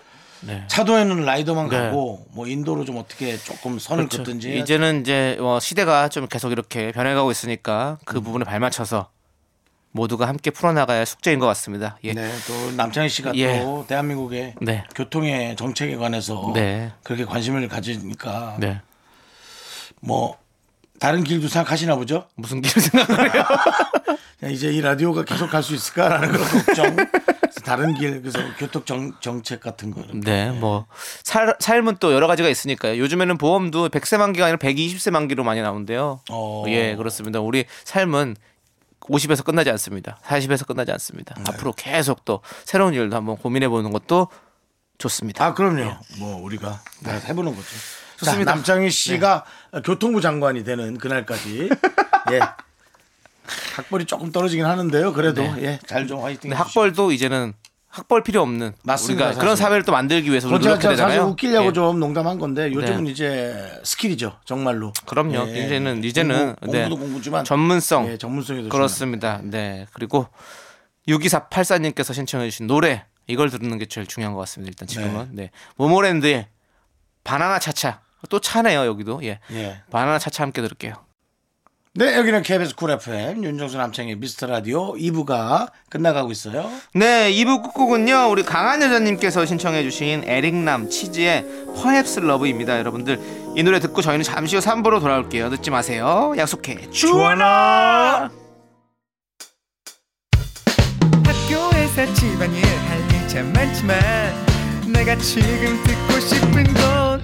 네. 0.43 0.65
차도에는 0.67 1.25
라이더만 1.25 1.69
네. 1.69 1.79
가고 1.79 2.27
뭐 2.33 2.47
인도로 2.47 2.85
좀 2.85 2.97
어떻게 2.99 3.37
조금 3.39 3.79
선을 3.79 4.09
그렇죠. 4.09 4.25
긋든지. 4.25 4.59
이제는 4.59 5.01
이제 5.03 5.37
어, 5.41 5.59
시대가 5.61 6.09
좀 6.09 6.27
계속 6.27 6.53
이렇게 6.53 6.93
변해가고 6.93 7.31
있으니까 7.31 7.99
그 8.05 8.19
음. 8.19 8.25
부분에 8.25 8.45
발맞춰서 8.45 9.09
모두가 9.93 10.27
함께 10.27 10.51
풀어나가야 10.51 11.05
숙제인 11.05 11.39
것 11.39 11.47
같습니다. 11.49 11.99
예. 12.05 12.15
네, 12.15 12.33
또 12.47 12.73
남창희 12.73 13.09
씨가 13.11 13.33
예. 13.37 13.61
또 13.61 13.85
대한민국의 13.87 14.55
네. 14.61 14.85
교통의 14.95 15.55
정책에 15.57 15.97
관해서 15.97 16.51
네. 16.55 16.93
그렇게 17.03 17.25
관심을 17.25 17.69
가지니까 17.69 18.57
네. 18.59 18.81
뭐 20.01 20.37
다른 20.99 21.23
길도 21.25 21.49
생각하시나 21.49 21.97
보죠? 21.97 22.27
무슨 22.37 22.63
길을 22.63 22.81
생각해요? 22.83 23.43
야, 24.45 24.49
이제 24.49 24.73
이 24.73 24.81
라디오가 24.81 25.25
계속 25.25 25.51
갈 25.51 25.63
수 25.63 25.75
있을까라는 25.75 26.33
그런 26.33 26.49
걱정. 26.49 26.97
다른 27.65 27.95
길, 27.95 28.21
그래서 28.21 28.39
교통 28.59 28.85
정, 28.85 29.13
정책 29.21 29.61
같은 29.61 29.91
거. 29.91 30.03
네, 30.13 30.51
뭐 30.51 30.87
살, 31.23 31.55
삶은 31.59 31.97
또 32.01 32.13
여러 32.13 32.27
가지가 32.27 32.49
있으니까요. 32.49 32.99
요즘에는 32.99 33.39
보험도 33.39 33.89
100세 33.89 34.19
만기가 34.19 34.47
아니라 34.47 34.59
120세 34.59 35.11
만기로 35.11 35.45
많이 35.45 35.63
나온대요. 35.63 36.21
어. 36.31 36.65
예, 36.69 36.95
그렇습니다. 36.97 37.41
우리 37.41 37.65
삶은 37.85 38.37
50에서 39.01 39.45
끝나지 39.45 39.71
않습니다. 39.71 40.19
40에서 40.25 40.67
끝나지 40.67 40.93
않습니다. 40.93 41.35
네. 41.37 41.45
앞으로 41.49 41.73
계속 41.73 42.25
또 42.25 42.41
새로운 42.65 42.95
일도 42.95 43.17
한번 43.17 43.37
고민해 43.37 43.69
보는 43.69 43.91
것도 43.91 44.29
좋습니다. 44.99 45.45
아, 45.45 45.55
그럼요. 45.55 45.97
뭐, 46.19 46.43
우리가 46.43 46.81
다 47.03 47.13
해보는 47.13 47.55
거죠. 47.55 47.69
좋습니다. 48.17 48.39
네. 48.39 48.45
자, 48.45 48.55
남창희 48.55 48.91
씨가 48.91 49.45
교통부 49.85 50.21
장관이 50.21 50.63
되는 50.65 50.97
그날까지. 50.99 51.69
예. 52.31 52.41
학벌이 53.75 54.05
조금 54.07 54.31
떨어지긴 54.33 54.65
하는데요. 54.65 55.13
그래도, 55.13 55.43
예, 55.59 55.79
잘 55.87 56.07
좀 56.07 56.23
화이팅. 56.23 56.51
근데 56.51 56.57
학벌도 56.57 57.13
이제는 57.13 57.53
학벌 57.89 58.23
필요 58.23 58.41
없는 58.41 58.73
맞습니다, 58.85 59.27
우리가 59.27 59.41
그런 59.41 59.55
사실. 59.55 59.65
사회를 59.65 59.85
또 59.85 59.93
만들기 59.93 60.31
위해서 60.31 60.49
우리 60.49 60.53
그렇죠. 60.55 60.69
노력해야 60.71 60.91
사실 60.97 61.05
되잖아요. 61.07 61.31
웃기려고 61.31 61.69
예. 61.69 61.73
좀 61.75 62.01
농담한 62.01 62.39
건데 62.39 62.73
요즘은 62.73 63.05
네. 63.05 63.11
이제 63.11 63.81
스킬이죠. 63.85 64.39
정말로. 64.47 64.95
그럼요. 65.05 65.47
예. 65.49 65.67
이제는 65.67 66.03
이제는 66.03 66.57
공부, 66.57 66.73
네. 66.73 66.83
공부도 66.89 67.03
공부지만 67.03 67.45
전문성 67.45 68.09
예, 68.09 68.17
전문성이 68.17 68.63
더 68.63 68.69
그렇습니다. 68.71 69.41
네. 69.43 69.87
그리고 69.93 70.27
6248사님께서 71.09 72.15
신청해 72.15 72.49
주신 72.51 72.67
노래 72.67 73.05
이걸 73.27 73.51
듣는 73.51 73.77
게 73.79 73.87
제일 73.87 74.07
중요한 74.07 74.33
것 74.35 74.41
같습니다. 74.41 74.71
일단 74.71 74.89
지금은 74.89 75.29
네. 75.33 75.51
모모랜드의 75.77 76.49
바나나 77.25 77.59
차차 77.59 78.01
또 78.31 78.41
차네요 78.41 78.87
여기도 78.87 79.21
예. 79.25 79.39
예. 79.51 79.83
바나나 79.91 80.19
차차 80.19 80.45
함께 80.45 80.63
들을게요. 80.63 80.95
네, 81.95 82.17
여기는 82.17 82.43
KBS 82.43 82.75
쿨 82.75 82.91
FM 82.93 83.45
윤정수 83.45 83.77
남창희의 83.77 84.17
미스터 84.17 84.47
라디오 84.47 84.95
2부가 84.95 85.71
끝나가고 85.91 86.33
있어요. 86.33 86.71
네, 86.95 87.31
2부 87.31 87.63
끝곡은요. 87.65 88.31
우리 88.31 88.45
강한 88.45 88.81
여자님께서 88.81 89.45
신청해 89.45 89.83
주신 89.83 90.25
에릭남 90.27 90.89
치즈의 90.89 91.45
Perhaps 91.75 92.21
Love입니다. 92.21 92.79
여러분들 92.79 93.21
이 93.57 93.63
노래 93.63 93.79
듣고 93.79 94.01
저희는 94.01 94.23
잠시 94.23 94.57
후 94.57 94.63
3부로 94.63 95.01
돌아올게요. 95.01 95.51
늦지 95.51 95.71
마세요. 95.71 96.33
약속해. 96.39 96.89
주원아. 96.91 98.31
학교에서 101.27 102.15
집안일 102.15 102.65
할일참 102.65 103.53
많지만 103.53 104.01
내가 104.91 105.15
지금 105.17 105.79
듣고 105.85 106.21
싶은 106.21 106.65
건 106.73 107.23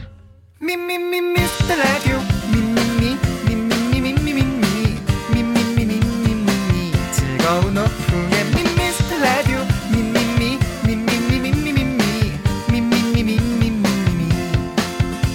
미미미 0.61 1.23
미스터 1.23 1.75
라디오 1.75 2.19
미미미 2.53 2.88
오후에 7.79 8.45
미스터 8.77 9.19
라디오 9.19 9.59
미미미 9.93 10.59
미미미 10.85 11.39
미미미 11.39 11.85
미 11.85 12.81
미미 12.81 13.13
미미미 13.13 13.71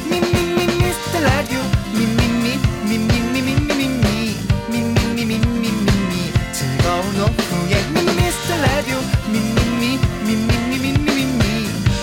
미미 0.09 0.27
미 0.55 0.67
미스터 0.67 1.19
라디오 1.21 1.59
미미미 1.93 2.59
미미미 2.89 3.41
미미미 3.41 4.35
미미미 4.67 5.25
미미미 5.25 6.13
즐거운 6.51 7.03
오후에 7.21 7.73
미스터 8.17 8.49
라디오 8.61 8.97
미미미 9.31 9.97
미미미 10.25 10.73
미미미 10.79 11.23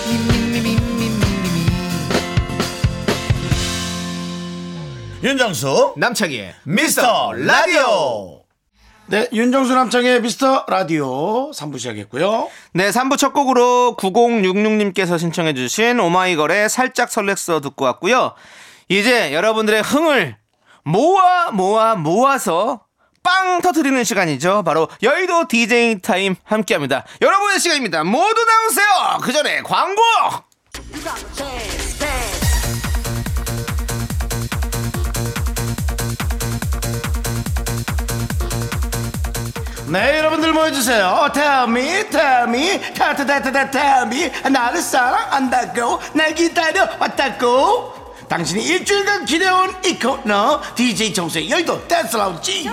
미미미 0.09 0.59
미미미 0.61 0.79
윤정수 5.22 5.94
남창희의 5.98 6.55
미스터 6.64 7.33
라디오. 7.35 8.39
네, 9.11 9.29
윤정수 9.33 9.75
남창희의 9.74 10.22
미스터 10.23 10.66
라디오 10.68 11.51
3부 11.51 11.81
시작했고요. 11.81 12.49
네, 12.75 12.90
3부 12.90 13.18
첫 13.18 13.33
곡으로 13.33 13.96
9066님께서 13.99 15.18
신청해주신 15.18 15.99
오마이걸의 15.99 16.68
살짝 16.68 17.09
설렜어 17.11 17.61
듣고 17.61 17.87
왔고요. 17.87 18.35
이제 18.88 19.35
여러분들의 19.35 19.83
흥을 19.83 20.37
모아 20.85 21.51
모아 21.51 21.96
모아서 21.96 22.85
빵 23.25 23.61
터트리는 23.61 24.05
시간이죠. 24.05 24.62
바로 24.62 24.88
여의도 25.03 25.49
DJ 25.49 26.03
타임 26.03 26.37
함께 26.44 26.75
합니다. 26.75 27.05
여러분의 27.20 27.59
시간입니다. 27.59 28.05
모두 28.05 28.44
나오세요! 28.44 29.18
그 29.23 29.33
전에 29.33 29.62
광고! 29.62 30.01
네, 39.90 40.18
여러분들 40.18 40.53
모여주세요. 40.53 41.31
Tell 41.35 41.64
me, 41.68 42.09
tell 42.11 42.44
me, 42.44 42.81
타타타타타 42.94 43.70
tell 43.72 44.07
me. 44.07 44.31
나를 44.48 44.81
사랑한다고, 44.81 46.00
날 46.14 46.33
기다려 46.33 46.88
왔다고. 47.00 48.14
당신이 48.29 48.62
일주일간 48.64 49.24
기대온 49.24 49.74
이 49.85 49.98
코너, 49.98 50.62
DJ 50.76 51.12
정수의 51.12 51.50
여의도 51.50 51.88
댄스 51.88 52.16
라운지. 52.16 52.70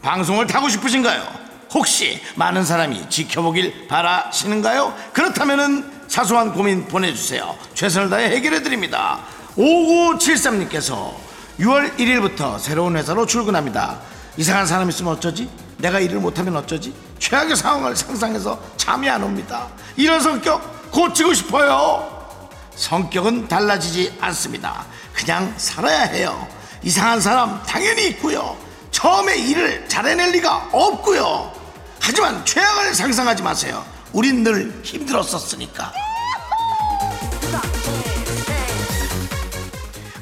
방송을 0.00 0.46
타고 0.46 0.68
싶으신가요? 0.68 1.26
혹시 1.74 2.20
많은 2.36 2.64
사람이 2.64 3.10
지켜보길 3.10 3.88
바라시는가요? 3.88 4.94
그렇다면은 5.12 5.97
사소한 6.08 6.52
고민 6.52 6.86
보내주세요. 6.88 7.56
최선을 7.74 8.10
다해 8.10 8.30
해결해 8.30 8.62
드립니다. 8.62 9.20
5973님께서 9.56 11.12
6월 11.60 11.96
1일부터 11.96 12.58
새로운 12.58 12.96
회사로 12.96 13.26
출근합니다. 13.26 13.98
이상한 14.36 14.66
사람 14.66 14.88
있으면 14.88 15.14
어쩌지? 15.14 15.50
내가 15.78 16.00
일을 16.00 16.20
못하면 16.20 16.56
어쩌지? 16.56 16.94
최악의 17.18 17.56
상황을 17.56 17.94
상상해서 17.96 18.60
잠이 18.76 19.08
안 19.08 19.22
옵니다. 19.22 19.68
이런 19.96 20.20
성격 20.20 20.90
고치고 20.90 21.34
싶어요. 21.34 22.16
성격은 22.74 23.48
달라지지 23.48 24.16
않습니다. 24.20 24.86
그냥 25.12 25.52
살아야 25.56 26.02
해요. 26.02 26.46
이상한 26.82 27.20
사람 27.20 27.60
당연히 27.66 28.08
있고요. 28.08 28.56
처음에 28.92 29.36
일을 29.36 29.88
잘해낼 29.88 30.30
리가 30.30 30.70
없고요. 30.72 31.52
하지만 32.00 32.44
최악을 32.44 32.94
상상하지 32.94 33.42
마세요. 33.42 33.84
우린 34.12 34.42
늘 34.42 34.80
힘들었었으니까. 34.82 35.92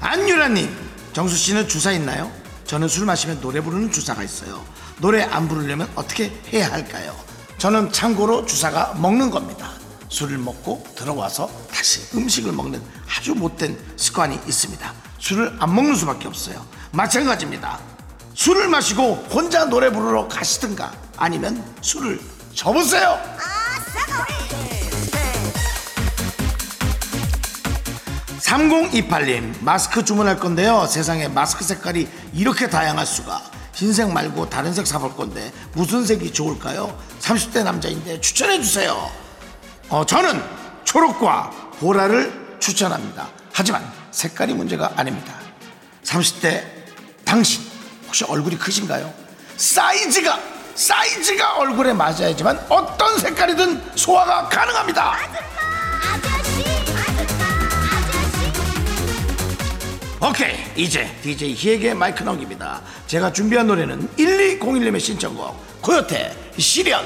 안유라님, 0.01 0.68
정수 1.12 1.37
씨는 1.37 1.68
주사 1.68 1.92
있나요? 1.92 2.31
저는 2.64 2.88
술 2.88 3.07
마시면 3.07 3.40
노래 3.40 3.61
부르는 3.61 3.90
주사가 3.90 4.22
있어요. 4.22 4.64
노래 4.99 5.22
안 5.22 5.49
부르려면 5.49 5.88
어떻게 5.94 6.33
해야 6.53 6.70
할까요? 6.70 7.14
저는 7.59 7.92
참고로 7.92 8.44
주사가 8.46 8.94
먹는 8.94 9.31
겁니다. 9.31 9.70
술을 10.09 10.38
먹고 10.38 10.85
들어와서 10.94 11.51
다시 11.72 12.16
음식을 12.16 12.53
먹는 12.53 12.83
아주 13.16 13.35
못된 13.35 13.79
습관이 13.96 14.38
있습니다. 14.46 14.92
술을 15.18 15.57
안 15.59 15.75
먹는 15.75 15.94
수밖에 15.96 16.29
없어요. 16.29 16.64
마찬가지입니다. 16.92 17.79
술을 18.35 18.68
마시고 18.68 19.14
혼자 19.31 19.64
노래 19.64 19.90
부르러 19.90 20.29
가시든가 20.29 20.92
아니면 21.16 21.64
술을 21.81 22.20
접으세요. 22.55 23.18
3028님 28.41 29.63
마스크 29.63 30.05
주문할 30.05 30.39
건데요. 30.39 30.87
세상에 30.87 31.29
마스크 31.29 31.65
색깔이 31.65 32.09
이렇게 32.33 32.69
다양할 32.69 33.05
수가. 33.05 33.43
흰색 33.75 34.11
말고 34.11 34.49
다른 34.49 34.73
색 34.73 34.87
사볼 34.87 35.15
건데 35.17 35.53
무슨 35.75 36.07
색이 36.07 36.33
좋을까요? 36.33 36.99
30대 37.21 37.63
남자인데 37.65 38.21
추천해 38.21 38.61
주세요. 38.61 39.11
어, 39.89 40.05
저는 40.07 40.43
초록과 40.85 41.51
보라를 41.79 42.57
추천합니다. 42.59 43.29
하지만 43.53 43.85
색깔이 44.13 44.55
문제가 44.55 44.93
아닙니다. 44.97 45.35
30대 46.05 46.65
당신 47.25 47.63
혹시 48.07 48.25
얼굴이 48.25 48.57
크신가요? 48.57 49.13
사이즈가 49.57 50.39
사이즈가 50.77 51.57
얼굴에 51.57 51.95
맞아야지만 51.95 52.67
어떤 52.69 53.19
색깔이든 53.19 53.97
소화가 53.97 54.49
가능합니다. 54.49 55.17
오케이 60.23 60.55
이제 60.77 61.11
DJ 61.23 61.55
희에게 61.55 61.95
마이크 61.95 62.23
넘깁니다. 62.23 62.83
제가 63.07 63.33
준비한 63.33 63.67
노래는 63.67 64.09
1201님의 64.17 65.01
신청곡 65.01 65.81
코요태 65.81 66.35
시련 66.59 67.05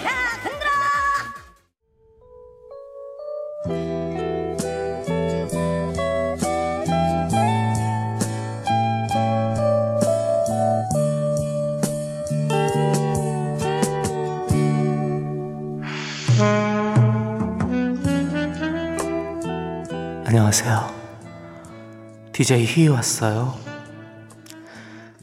DJ 22.40 22.64
희희 22.64 22.88
왔어요. 22.88 23.54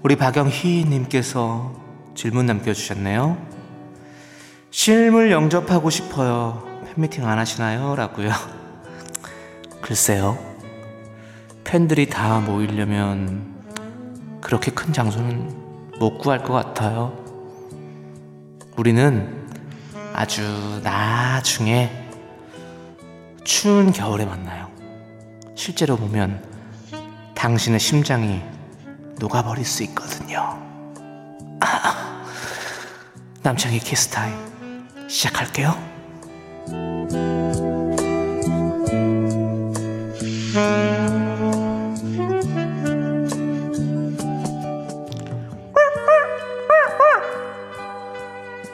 우리 0.03 0.15
박영희님께서 0.17 1.73
질문 2.13 2.45
남겨주셨네요. 2.45 3.35
실물 4.69 5.31
영접하고 5.31 5.89
싶어요. 5.89 6.61
팬미팅 6.85 7.25
안 7.25 7.39
하시나요? 7.39 7.95
라고요. 7.95 8.29
글쎄요. 9.81 10.37
팬들이 11.63 12.07
다 12.07 12.39
모이려면 12.39 13.63
그렇게 14.39 14.69
큰 14.69 14.93
장소는 14.93 15.97
못 15.97 16.19
구할 16.19 16.43
것 16.43 16.53
같아요. 16.53 17.17
우리는 18.75 19.49
아주 20.13 20.43
나중에 20.83 21.89
추운 23.43 23.91
겨울에 23.91 24.23
만나요. 24.23 24.69
실제로 25.55 25.97
보면 25.97 26.56
당신의 27.37 27.79
심장이 27.79 28.41
녹아버릴 29.19 29.63
수 29.63 29.83
있거든요. 29.83 30.57
남창희 33.43 33.77
키스타임 33.79 34.33
시작할게요. 35.07 35.77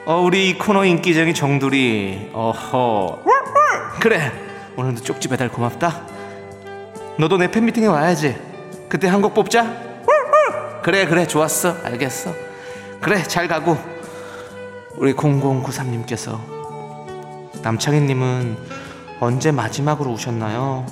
어, 0.05 0.19
우리 0.21 0.49
이 0.49 0.57
코너 0.57 0.85
인기쟁이 0.85 1.33
정돌이 1.33 2.31
어허. 2.33 3.23
그래 3.99 4.31
오늘도 4.77 5.03
쪽지 5.03 5.27
배달 5.27 5.49
고맙다. 5.49 6.07
너도 7.19 7.37
내 7.37 7.51
팬미팅에 7.51 7.87
와야지 7.87 8.52
그때 8.93 9.07
한 9.07 9.23
곡 9.23 9.33
뽑자 9.33 9.65
그래 10.83 11.07
그래 11.07 11.25
좋았어 11.25 11.77
알겠어 11.83 12.31
그래 13.01 13.23
잘 13.23 13.47
가고 13.47 13.75
우리 14.97 15.15
0093님께서 15.15 16.39
남창희님은 17.63 18.55
언제 19.19 19.51
마지막으로 19.51 20.11
오셨나요? 20.11 20.85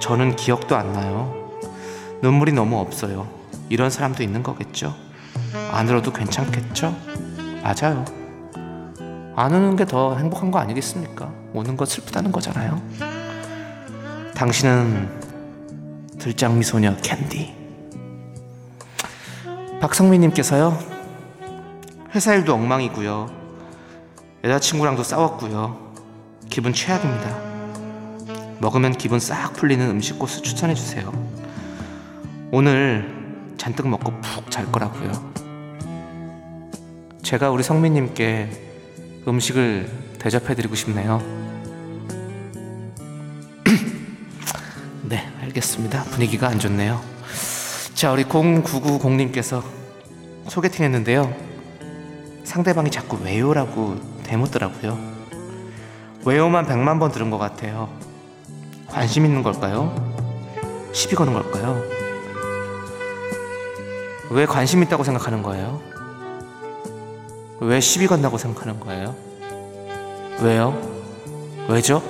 저는 0.00 0.36
기억도 0.36 0.76
안 0.76 0.92
나요 0.92 1.34
눈물이 2.20 2.52
너무 2.52 2.78
없어요 2.78 3.26
이런 3.70 3.88
사람도 3.88 4.22
있는 4.22 4.42
거겠죠 4.42 4.94
안 5.72 5.88
울어도 5.88 6.12
괜찮겠죠? 6.12 6.94
맞아요. 7.62 8.04
안 9.34 9.54
오는 9.54 9.76
게 9.76 9.84
더 9.86 10.16
행복한 10.16 10.50
거 10.50 10.58
아니겠습니까? 10.58 11.30
오는 11.54 11.76
거 11.76 11.84
슬프다는 11.86 12.30
거잖아요. 12.32 12.80
당신은 14.34 15.25
들장미 16.26 16.64
소녀 16.64 16.96
캔디. 16.96 17.54
박성민님께서요. 19.80 20.76
회사 22.16 22.34
일도 22.34 22.52
엉망이고요. 22.52 23.30
여자친구랑도 24.42 25.04
싸웠고요. 25.04 25.94
기분 26.50 26.72
최악입니다. 26.72 27.38
먹으면 28.58 28.94
기분 28.94 29.20
싹 29.20 29.52
풀리는 29.52 29.88
음식 29.88 30.18
코스 30.18 30.42
추천해 30.42 30.74
주세요. 30.74 31.12
오늘 32.50 33.54
잔뜩 33.56 33.86
먹고 33.86 34.10
푹 34.20 34.50
잘 34.50 34.66
거라고요. 34.72 35.12
제가 37.22 37.50
우리 37.50 37.62
성민님께 37.62 38.50
음식을 39.28 39.88
대접해드리고 40.18 40.74
싶네요. 40.74 41.45
알겠습니다. 45.46 46.04
분위기가 46.04 46.48
안 46.48 46.58
좋네요. 46.58 47.00
자, 47.94 48.12
우리 48.12 48.24
0990님께서 48.24 49.62
소개팅 50.48 50.84
했는데요. 50.84 51.34
상대방이 52.44 52.90
자꾸 52.90 53.18
왜요라고 53.22 53.96
대묻더라고요. 54.24 54.98
왜요만 56.24 56.66
100만 56.66 56.98
번 56.98 57.12
들은 57.12 57.30
것 57.30 57.38
같아요. 57.38 57.88
관심 58.86 59.24
있는 59.24 59.42
걸까요? 59.42 59.94
시비 60.92 61.14
거는 61.14 61.32
걸까요? 61.32 61.82
왜 64.30 64.46
관심 64.46 64.82
있다고 64.82 65.04
생각하는 65.04 65.42
거예요? 65.42 65.80
왜 67.60 67.80
시비 67.80 68.06
건다고 68.06 68.38
생각하는 68.38 68.80
거예요? 68.80 69.14
왜요? 70.42 70.76
왜죠? 71.68 72.02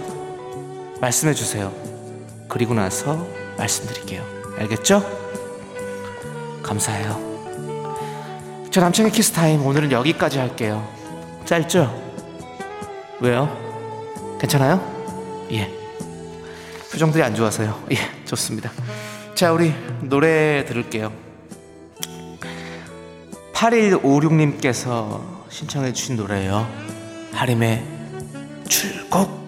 말씀해 1.01 1.35
주세요. 1.35 1.86
그리고 2.49 2.75
나서 2.75 3.27
말씀드릴게요. 3.57 4.23
알겠죠? 4.59 5.03
감사해요. 6.63 7.37
저 8.71 8.81
남창희의 8.81 9.13
키스 9.13 9.33
타임 9.33 9.65
오늘은 9.65 9.93
여기까지 9.93 10.39
할게요. 10.39 10.87
짧죠? 11.45 12.07
왜요? 13.21 14.37
괜찮아요? 14.41 15.47
예. 15.53 15.73
표정들이 16.93 17.23
안 17.23 17.35
좋아서요. 17.35 17.83
예, 17.93 17.97
좋습니다. 18.25 18.71
자, 19.35 19.53
우리 19.53 19.73
노래 20.03 20.65
들을게요. 20.65 21.13
8156님께서 23.53 25.23
신청해 25.49 25.93
주신 25.93 26.17
노래예요. 26.17 26.67
하림의 27.33 27.85
출곡. 28.69 29.46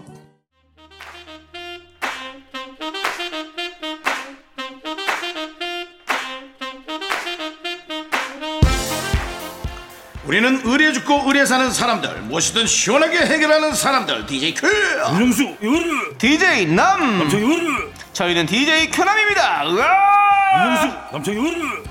우리는 10.29 10.61
의리에 10.63 10.93
죽고 10.93 11.23
의리에 11.27 11.47
사는 11.47 11.71
사람들 11.73 12.21
무엇이든 12.25 12.67
시원하게 12.67 13.21
해결하는 13.21 13.75
사람들 13.75 14.27
DJ 14.27 14.53
큐 14.57 14.67
윤정수 14.67 15.57
요르 15.63 16.19
DJ 16.19 16.67
남. 16.67 17.21
남창희 17.21 17.43
요르 17.43 17.91
저희는 18.13 18.45
DJ 18.45 18.91
큐남입니다. 18.91 19.65
윤정수 19.65 20.97
남창희 21.13 21.39
요르 21.39 21.83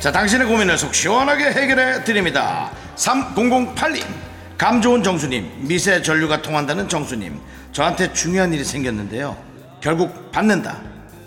자 0.00 0.12
당신의 0.12 0.46
고민을 0.46 0.78
속 0.78 0.94
시원하게 0.94 1.46
해결해 1.52 2.04
드립니다. 2.04 2.70
3008님 2.96 4.04
감 4.56 4.80
좋은 4.80 5.02
정수님 5.02 5.50
미세 5.58 6.00
전류가 6.02 6.40
통한다는 6.42 6.88
정수님. 6.88 7.38
저한테 7.72 8.12
중요한 8.12 8.52
일이 8.52 8.64
생겼는데요 8.64 9.36
결국 9.80 10.30
받는다. 10.32 10.76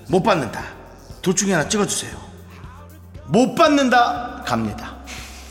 못 0.08 0.22
받는다. 0.24 0.62
둘 1.22 1.36
중에 1.36 1.54
하나 1.54 1.68
찍어주세요. 1.68 2.12
못 3.26 3.56
받는다. 3.56 4.44
갑니다. 4.46 4.92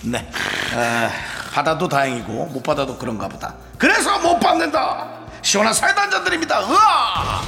네. 0.03 0.19
에, 0.19 1.11
받아도 1.53 1.89
다행이고 1.89 2.47
못 2.47 2.63
받아도 2.63 2.97
그런가 2.97 3.29
보다. 3.29 3.55
그래서 3.79 4.19
못 4.19 4.39
받는다. 4.39 5.09
시원한 5.43 5.73
사이다 5.73 6.03
한잔 6.03 6.23
드립니다. 6.25 6.61
으아! 6.61 7.43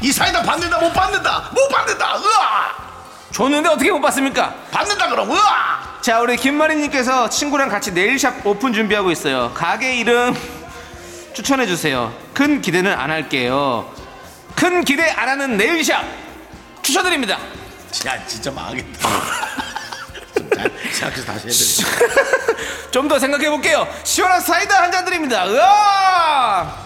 이 0.00 0.12
사이다 0.12 0.42
받는다 0.42 0.78
못 0.78 0.92
받는다. 0.92 1.50
못 1.52 1.68
받는다. 1.68 2.16
으아! 2.16 2.84
줬는데 3.32 3.68
어떻게 3.68 3.90
못 3.90 4.00
봤습니까? 4.00 4.54
받는다 4.70 5.08
그럼. 5.08 5.30
으아! 5.30 6.00
자 6.00 6.20
우리 6.20 6.36
김마리님께서 6.36 7.28
친구랑 7.30 7.68
같이 7.68 7.92
네일샵 7.92 8.46
오픈 8.46 8.72
준비하고 8.72 9.10
있어요. 9.10 9.52
가게 9.54 9.96
이름 9.96 10.34
추천해 11.34 11.66
주세요. 11.66 12.12
큰 12.32 12.60
기대는 12.60 12.92
안 12.92 13.10
할게요 13.10 13.90
큰 14.54 14.84
기대 14.84 15.10
안 15.10 15.28
하는 15.28 15.56
네일샵 15.56 16.04
추천드립니다. 16.82 17.38
야 18.06 18.26
진짜 18.26 18.50
망하겠다. 18.50 19.08
생각해서 20.92 21.24
다시 21.24 21.46
해야 21.48 21.94
돼 22.06 22.54
좀더 22.90 23.18
생각해 23.18 23.48
볼게요. 23.50 23.86
시원한 24.04 24.40
사이다 24.40 24.82
한 24.82 24.92
잔 24.92 25.04
드립니다. 25.04 25.44
으아! 25.46 26.84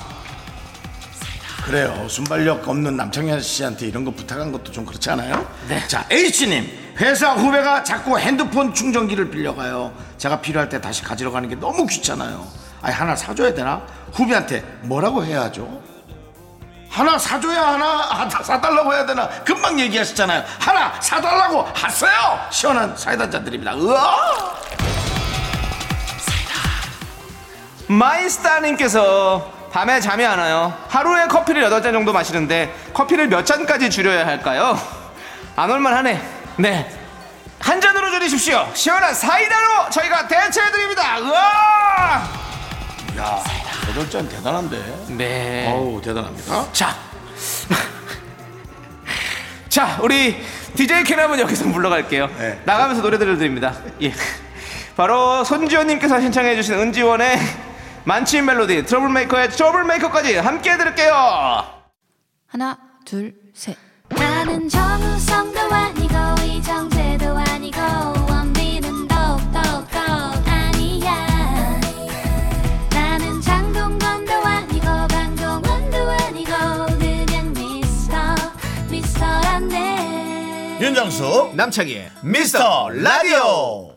그래요. 1.65 2.07
순발력 2.09 2.67
없는 2.67 2.97
남창현 2.97 3.43
씨한테 3.43 3.87
이런 3.87 4.05
거 4.05 4.11
부탁한 4.11 4.51
것도 4.53 4.73
좀 4.73 4.87
그렇지 4.87 5.11
않아요? 5.11 5.47
네. 5.69 5.87
자 5.87 6.07
H님. 6.11 6.95
회사 6.99 7.33
후배가 7.35 7.85
자꾸 7.85 8.19
핸드폰 8.19 8.73
충전기를 8.75 9.31
빌려가요. 9.31 9.93
제가 10.17 10.41
필요할 10.41 10.69
때 10.69 10.81
다시 10.81 11.03
가지러 11.03 11.31
가는 11.31 11.49
게 11.49 11.55
너무 11.55 11.87
귀찮아요. 11.87 12.47
아니 12.83 12.95
하나 12.95 13.15
사줘야 13.15 13.53
되나? 13.55 13.83
후배한테 14.13 14.61
뭐라고 14.81 15.25
해야 15.25 15.43
하죠? 15.43 15.83
하나 16.91 17.19
사줘야 17.19 17.69
하나 17.69 17.87
아, 18.11 18.29
사달라고 18.43 18.93
해야 18.93 19.07
되나? 19.07 19.29
금방 19.45 19.79
얘기하셨잖아요. 19.79 20.43
하나 20.59 21.01
사달라고 21.01 21.69
하세요! 21.75 22.41
시원한 22.51 22.97
사이다 22.97 23.25
한잔 23.25 23.45
드립니다. 23.45 23.73
으아! 23.77 24.59
마이스타님께서 27.89 29.53
밤에 29.73 30.01
잠이 30.01 30.25
안 30.25 30.39
와요. 30.39 30.75
하루에 30.89 31.27
커피를 31.27 31.63
8잔 31.71 31.93
정도 31.93 32.13
마시는데 32.13 32.75
커피를 32.93 33.29
몇 33.29 33.45
잔까지 33.45 33.91
줄여야 33.91 34.27
할까요? 34.27 34.79
안 35.57 35.71
올만 35.71 35.95
하네. 35.95 36.21
네한 36.57 37.81
잔으로 37.81 38.09
주십시오. 38.29 38.69
시원한 38.75 39.15
사이다로 39.15 39.91
저희가 39.91 40.29
대체해드립니다. 40.29 41.19
으아! 41.19 42.29
야, 43.19 43.43
잔 44.11 44.29
대단한데. 44.29 45.07
네. 45.17 45.73
어우, 45.73 46.01
대단합니다. 46.01 46.73
자. 46.73 46.97
자, 49.69 49.99
우리 50.03 50.37
DJ 50.75 51.05
캐남은 51.05 51.39
여기서 51.41 51.67
물러갈게요. 51.67 52.27
네. 52.39 52.61
나가면서 52.65 53.03
노래 53.03 53.19
들려드립니다. 53.19 53.75
예. 54.03 54.13
바로 54.97 55.45
손지원님께서 55.45 56.21
신청해주신 56.21 56.75
은지원의 56.75 57.39
만취인 58.05 58.45
멜로디, 58.47 58.87
트러블메이커의 58.87 59.51
트러블메이커까지 59.51 60.37
함께 60.37 60.77
들을게요. 60.77 61.65
하나, 62.47 62.79
둘, 63.05 63.35
셋. 63.55 63.77
나는 64.09 64.69
정우성도 64.69 65.61
아니 65.71 65.98
윤정수, 80.89 81.53
남창희의 81.55 82.11
미스터 82.23 82.89
라디오. 82.89 83.95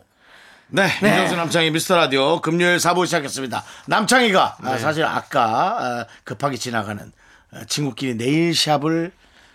네, 0.68 0.90
윤정수 1.02 1.36
남창희 1.36 1.70
미스터 1.70 1.96
라디오 1.96 2.42
금요일 2.42 2.76
4부 2.76 3.06
시작했습니다. 3.06 3.64
남창희가 3.86 4.58
아, 4.62 4.76
사실 4.76 5.02
아까 5.02 5.42
아, 5.80 6.06
급하게 6.24 6.58
지나가는 6.58 7.10
아, 7.50 7.64
친구끼리 7.66 8.16
네일 8.18 8.54
샵을 8.54 9.10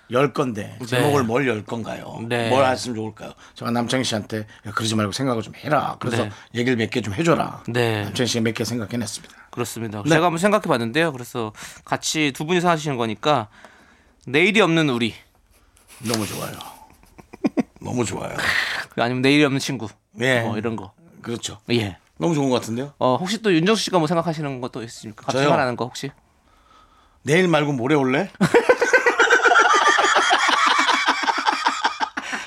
열 0.10 0.34
건데 0.34 0.80
제목을 0.88 1.24
뭘 1.26 1.48
열 1.48 1.64
건가요? 1.64 2.20
네. 2.28 2.50
뭘 2.50 2.66
했으면 2.66 2.96
좋을까요? 2.96 3.34
제가 3.54 3.70
남창희 3.70 4.04
씨한테 4.04 4.48
야, 4.66 4.72
그러지 4.72 4.96
말고 4.96 5.12
생각을 5.12 5.44
좀 5.44 5.54
해라. 5.56 5.96
그래서 6.00 6.24
네. 6.24 6.32
얘기를 6.56 6.76
몇 6.76 6.90
개 6.90 7.02
좀 7.02 7.14
해줘라. 7.14 7.62
네. 7.68 8.04
남창희 8.06 8.28
씨가 8.28 8.42
몇 8.44 8.54
개 8.56 8.64
생각해냈습니다. 8.66 9.36
그렇습니다. 9.52 10.02
네. 10.04 10.10
제가 10.10 10.26
한번 10.26 10.40
생각해 10.40 10.64
봤는데요. 10.64 11.12
그래서 11.14 11.54
같이 11.86 12.32
두 12.36 12.46
분이서 12.48 12.68
하시는 12.68 12.98
거니까 12.98 13.48
내일이 14.26 14.60
없는 14.60 14.90
우리 14.90 15.14
너무 16.00 16.26
좋아요. 16.26 16.77
너무 17.88 18.04
좋아요. 18.04 18.36
아니면 18.98 19.22
내일이 19.22 19.46
없는 19.46 19.60
친구 19.60 19.88
예. 20.20 20.42
뭐 20.42 20.58
이런 20.58 20.76
거. 20.76 20.92
그렇죠. 21.22 21.60
예. 21.72 21.96
너무 22.18 22.36
좋은 22.36 22.50
것 22.50 22.56
같은데요? 22.56 22.92
어 22.98 23.16
혹시 23.16 23.42
또 23.42 23.54
윤정수 23.54 23.84
씨가 23.84 23.98
뭐 23.98 24.08
생각하시는 24.08 24.60
것도 24.60 24.84
있습니까? 24.84 25.22
갑자기 25.22 25.38
저요? 25.38 25.44
생각나는 25.46 25.78
거 25.78 25.86
혹시? 25.86 26.12
내일 27.24 27.48
말고 27.48 27.72
모레 27.72 27.96
올래? 27.96 28.30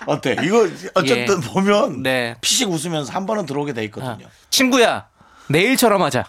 어때? 0.06 0.36
이거 0.42 0.68
어쨌든 0.94 1.42
예. 1.42 1.48
보면 1.48 2.02
네. 2.02 2.36
피식 2.42 2.68
웃으면서 2.68 3.12
한 3.12 3.24
번은 3.24 3.46
들어오게 3.46 3.72
돼 3.72 3.82
있거든요. 3.84 4.28
친구야 4.50 5.08
내일처럼 5.48 6.02
하자. 6.02 6.26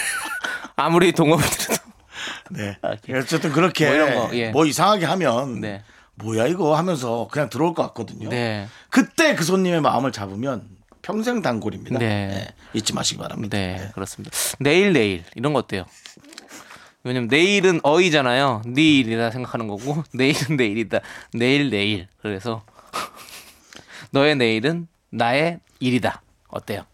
아무리 0.76 1.12
동업을 1.12 1.42
들어도 1.48 1.82
네. 2.50 2.76
아, 2.82 2.94
예. 3.08 3.16
어쨌든 3.16 3.52
그렇게 3.52 3.88
뭐 3.88 4.10
뭐, 4.10 4.28
거, 4.28 4.36
예. 4.36 4.52
이상하게 4.68 5.06
하면 5.06 5.60
네. 5.60 5.82
뭐야 6.22 6.46
이거 6.46 6.76
하면서 6.76 7.28
그냥 7.30 7.48
들어올 7.48 7.74
것 7.74 7.82
같거든요. 7.88 8.28
네. 8.28 8.68
그때 8.88 9.34
그 9.34 9.44
손님의 9.44 9.80
마음을 9.80 10.12
잡으면 10.12 10.68
평생 11.02 11.42
단골입니다. 11.42 11.98
네. 11.98 12.26
네. 12.26 12.48
잊지 12.74 12.92
마시기 12.92 13.18
바랍니다. 13.18 13.56
네, 13.56 13.90
그렇습니다. 13.94 14.36
내일 14.58 14.92
내일 14.92 15.24
이런 15.34 15.52
거 15.52 15.60
어때요? 15.60 15.84
왜냐면 17.02 17.28
내일은 17.28 17.80
어이잖아요. 17.82 18.62
내일이라 18.66 19.30
생각하는 19.30 19.68
거고 19.68 20.02
내일은 20.12 20.56
내일이다. 20.56 21.00
내일 21.32 21.70
내일. 21.70 22.08
그래서 22.20 22.62
너의 24.12 24.36
내일은 24.36 24.86
나의 25.10 25.60
일이다. 25.80 26.22
어때요? 26.48 26.84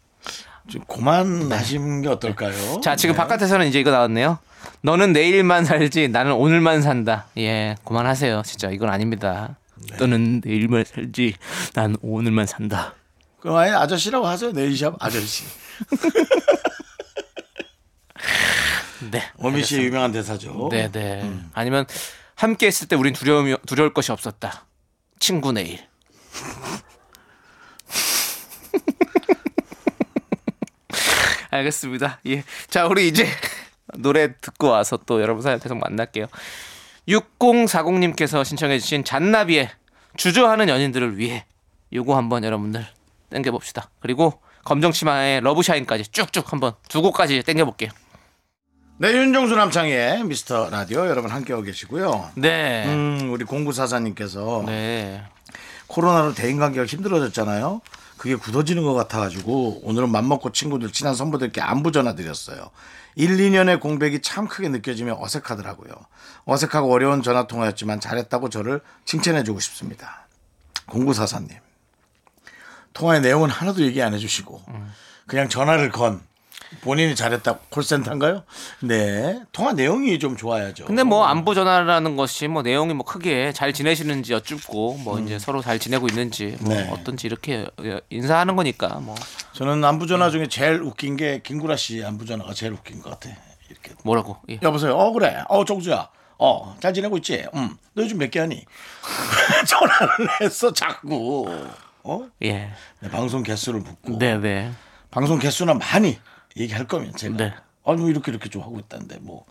좀 0.69 0.83
그만 0.89 1.51
하시는 1.53 2.03
게 2.03 2.09
어떨까요? 2.09 2.81
자, 2.83 2.97
지금 2.97 3.15
네. 3.15 3.19
바깥에서는 3.19 3.67
이제 3.67 3.81
이거 3.81 3.91
나왔네요. 3.91 4.39
너는 4.83 5.13
내일만 5.13 5.65
살지 5.65 6.09
나는 6.09 6.33
오늘만 6.33 6.83
산다. 6.83 7.27
예, 7.39 7.77
그만하세요. 7.85 8.43
진짜 8.45 8.71
이건 8.71 8.91
아닙니다. 8.91 9.57
네. 9.91 9.97
너는 9.97 10.43
내일만 10.45 10.85
살지 10.85 11.35
난 11.75 11.97
오늘만 12.03 12.47
산다. 12.47 12.95
그럼 13.41 13.57
아예 13.57 13.71
아저씨라고 13.71 14.27
하세요. 14.27 14.51
네일샵 14.53 14.97
아저씨. 14.99 15.45
네. 19.11 19.23
오미 19.39 19.63
씨의 19.63 19.87
유명한 19.87 20.11
대사죠. 20.11 20.69
네, 20.71 20.91
네. 20.91 21.31
아니면 21.53 21.87
함께 22.35 22.67
있을 22.67 22.89
때 22.89 22.97
우린 22.97 23.13
두려움이 23.13 23.55
두려울 23.67 23.95
것이 23.95 24.11
없었다. 24.11 24.65
친구 25.19 25.53
내일. 25.53 25.79
알겠습니다. 31.51 32.21
예. 32.27 32.45
자, 32.69 32.87
우리 32.87 33.09
이제 33.09 33.27
노래 33.99 34.35
듣고 34.37 34.69
와서 34.69 34.99
또 35.07 35.21
여러분 35.21 35.43
사연 35.43 35.59
계속 35.59 35.79
만날게요. 35.79 36.27
6040님께서 37.09 38.45
신청해주신 38.45 39.05
잔나비의 39.05 39.71
주저하는 40.17 40.69
연인들을 40.69 41.19
위해 41.19 41.45
요거 41.93 42.17
한번 42.17 42.45
여러분들 42.45 42.87
땡겨봅시다. 43.31 43.91
그리고 44.01 44.41
검정치마의 44.65 45.41
러브샤인까지 45.43 46.09
쭉쭉 46.09 46.53
한번 46.53 46.75
두 46.89 47.03
곡까지 47.03 47.43
땡겨볼게요. 47.45 47.91
네, 48.99 49.13
윤정수 49.13 49.55
남창의 49.55 50.25
미스터 50.25 50.71
라디오 50.71 51.07
여러분 51.07 51.31
함께하고 51.31 51.63
계시고요. 51.63 52.31
네. 52.35 52.85
음, 52.87 53.31
우리 53.31 53.45
공구사사님께서 53.45 54.65
네. 54.67 55.23
코로나로 55.87 56.35
대인관계가 56.35 56.87
힘들어졌잖아요. 56.87 57.83
그게 58.17 58.35
굳어지는 58.35 58.83
것 58.83 58.95
같아가지고 58.95 59.81
오늘은 59.85 60.11
맘먹고 60.11 60.53
친구들 60.53 60.91
친한 60.91 61.15
선부들께 61.15 61.61
안부 61.61 61.93
전화 61.93 62.15
드렸어요. 62.15 62.71
1, 63.15 63.37
2년의 63.37 63.81
공백이 63.81 64.21
참 64.21 64.47
크게 64.49 64.69
느껴지며 64.69 65.19
어색하더라고요. 65.21 65.93
어색하고 66.45 66.93
어려운 66.93 67.23
전화 67.23 67.47
통화였지만 67.47 68.01
잘했다고 68.01 68.49
저를 68.51 68.81
칭찬해주고 69.05 69.61
싶습니다. 69.61 70.27
공구사사님 70.87 71.51
통화의 72.93 73.21
내용은 73.21 73.51
하나도 73.51 73.83
얘기 73.83 74.03
안 74.03 74.15
해주시고 74.15 74.63
그냥 75.27 75.49
전화를 75.49 75.91
건 75.91 76.21
본인이 76.81 77.15
잘했다 77.15 77.59
콜센터인가요? 77.71 78.43
네 78.83 79.41
통화 79.53 79.73
내용이 79.73 80.19
좀 80.19 80.37
좋아야죠. 80.37 80.85
근데 80.87 81.03
뭐 81.03 81.25
안부 81.27 81.55
전화라는 81.55 82.17
것이 82.17 82.49
뭐 82.49 82.63
내용이 82.63 82.95
뭐 82.95 83.05
크게 83.05 83.53
잘 83.53 83.73
지내시는지 83.73 84.33
여쭙고 84.33 84.99
뭐 84.99 85.19
이제 85.21 85.39
서로 85.39 85.63
잘 85.63 85.79
지내고 85.79 86.07
있는지 86.09 86.57
뭐 86.61 86.73
음. 86.75 86.77
네. 86.77 86.91
어떤지 86.91 87.27
이렇게 87.27 87.67
인사하는 88.11 88.57
거니까 88.57 88.89
뭐 89.01 89.15
저는 89.53 89.85
안부 89.85 90.07
전화 90.07 90.31
중에 90.31 90.49
제일 90.49 90.83
웃긴 90.83 91.17
게 91.17 91.41
김구라 91.43 91.77
씨 91.77 92.05
안부 92.05 92.25
전화가 92.27 92.53
제일 92.55 92.73
웃긴 92.73 93.01
것 93.01 93.11
같아. 93.11 93.35
이렇게 93.71 93.93
뭐라고 94.05 94.37
예. 94.51 94.59
여보세요. 94.63 94.97
어 94.97 95.13
그래. 95.13 95.43
어 95.49 95.65
정수야. 95.65 96.09
어 96.39 96.77
잘 96.81 96.93
지내고 96.93 97.17
있지. 97.19 97.47
음. 97.55 97.77
너 97.95 98.03
요즘 98.03 98.19
몇 98.19 98.31
개 98.31 98.41
하니? 98.41 98.65
전화를 99.67 100.29
했어 100.43 100.73
자꾸. 100.73 101.49
어? 102.03 102.29
예. 102.43 102.71
네, 103.01 103.11
방송 103.11 103.43
개수를 103.43 103.81
묻고. 103.81 104.19
네, 104.19 104.37
네. 104.39 104.71
방송 105.11 105.39
개수나 105.39 105.75
많이 105.75 106.19
얘기할 106.57 106.87
거면 106.87 107.15
제가. 107.17 107.37
네. 107.37 107.55
아니 107.85 108.01
뭐 108.01 108.11
이렇게 108.11 108.31
이렇게 108.31 108.49
좀 108.49 108.63
하고 108.63 108.79
있다는데 108.79 109.19
뭐. 109.21 109.45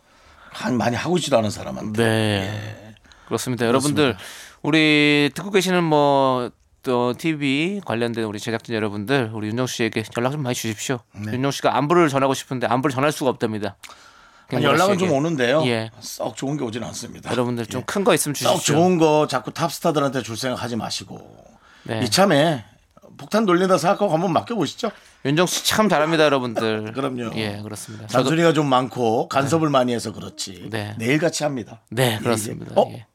한 0.51 0.77
많이 0.77 0.95
하고 0.95 1.17
있지도 1.17 1.37
않은 1.37 1.49
사람한테. 1.49 2.01
네. 2.01 2.95
그렇습니다. 3.27 3.65
여러분들 3.65 4.15
우리 4.61 5.29
듣고 5.35 5.51
계시는 5.51 5.83
뭐 5.83 6.49
또 6.85 7.15
TV 7.17 7.81
관련된 7.83 8.23
우리 8.25 8.39
제작진 8.39 8.75
여러분들 8.75 9.31
우리 9.33 9.47
윤정 9.47 9.65
씨에게 9.65 10.03
연락 10.17 10.31
좀 10.31 10.43
많이 10.43 10.53
주십시오. 10.55 10.99
네. 11.13 11.33
윤정 11.33 11.49
씨가 11.51 11.75
안부를 11.75 12.09
전하고 12.09 12.35
싶은데 12.35 12.67
안부를 12.67 12.93
전할 12.93 13.11
수가 13.11 13.31
없답니다. 13.31 13.75
아니, 14.53 14.63
연락은 14.63 14.99
좀. 14.99 15.11
오는데요. 15.11 15.63
예. 15.65 15.89
썩 15.99 16.37
좋은 16.37 16.55
게 16.55 16.63
오진 16.63 16.83
않습니다. 16.83 17.31
여러분들 17.31 17.65
좀 17.65 17.81
예. 17.81 17.85
큰거 17.85 18.13
있으면 18.13 18.35
썩 18.35 18.53
주십시오. 18.53 18.75
좋은 18.75 18.99
거 18.99 19.25
자꾸 19.27 19.51
탑스타들한테 19.51 20.21
줄 20.21 20.37
생각하지 20.37 20.75
마시고 20.75 21.19
네. 21.83 22.03
이참에 22.03 22.63
폭탄 23.17 23.47
돌린다 23.47 23.79
생각하고 23.79 24.13
한번 24.13 24.31
맡겨보시죠. 24.33 24.91
윤정 25.25 25.47
씨참 25.47 25.89
잘합니다, 25.89 26.23
여러분들. 26.25 26.91
그럼요. 26.93 27.31
예, 27.35 27.59
그렇습니다. 27.63 28.05
잔소리가 28.07 28.53
좀 28.53 28.67
많고 28.67 29.27
간섭을 29.27 29.69
많이 29.69 29.93
해서 29.93 30.13
그렇지. 30.13 30.69
네. 30.69 30.95
내일 30.99 31.17
같이 31.17 31.43
합니다. 31.43 31.81
네, 31.89 32.19
그렇습니다. 32.19 32.79
어? 32.79 32.87
예. 32.91 33.07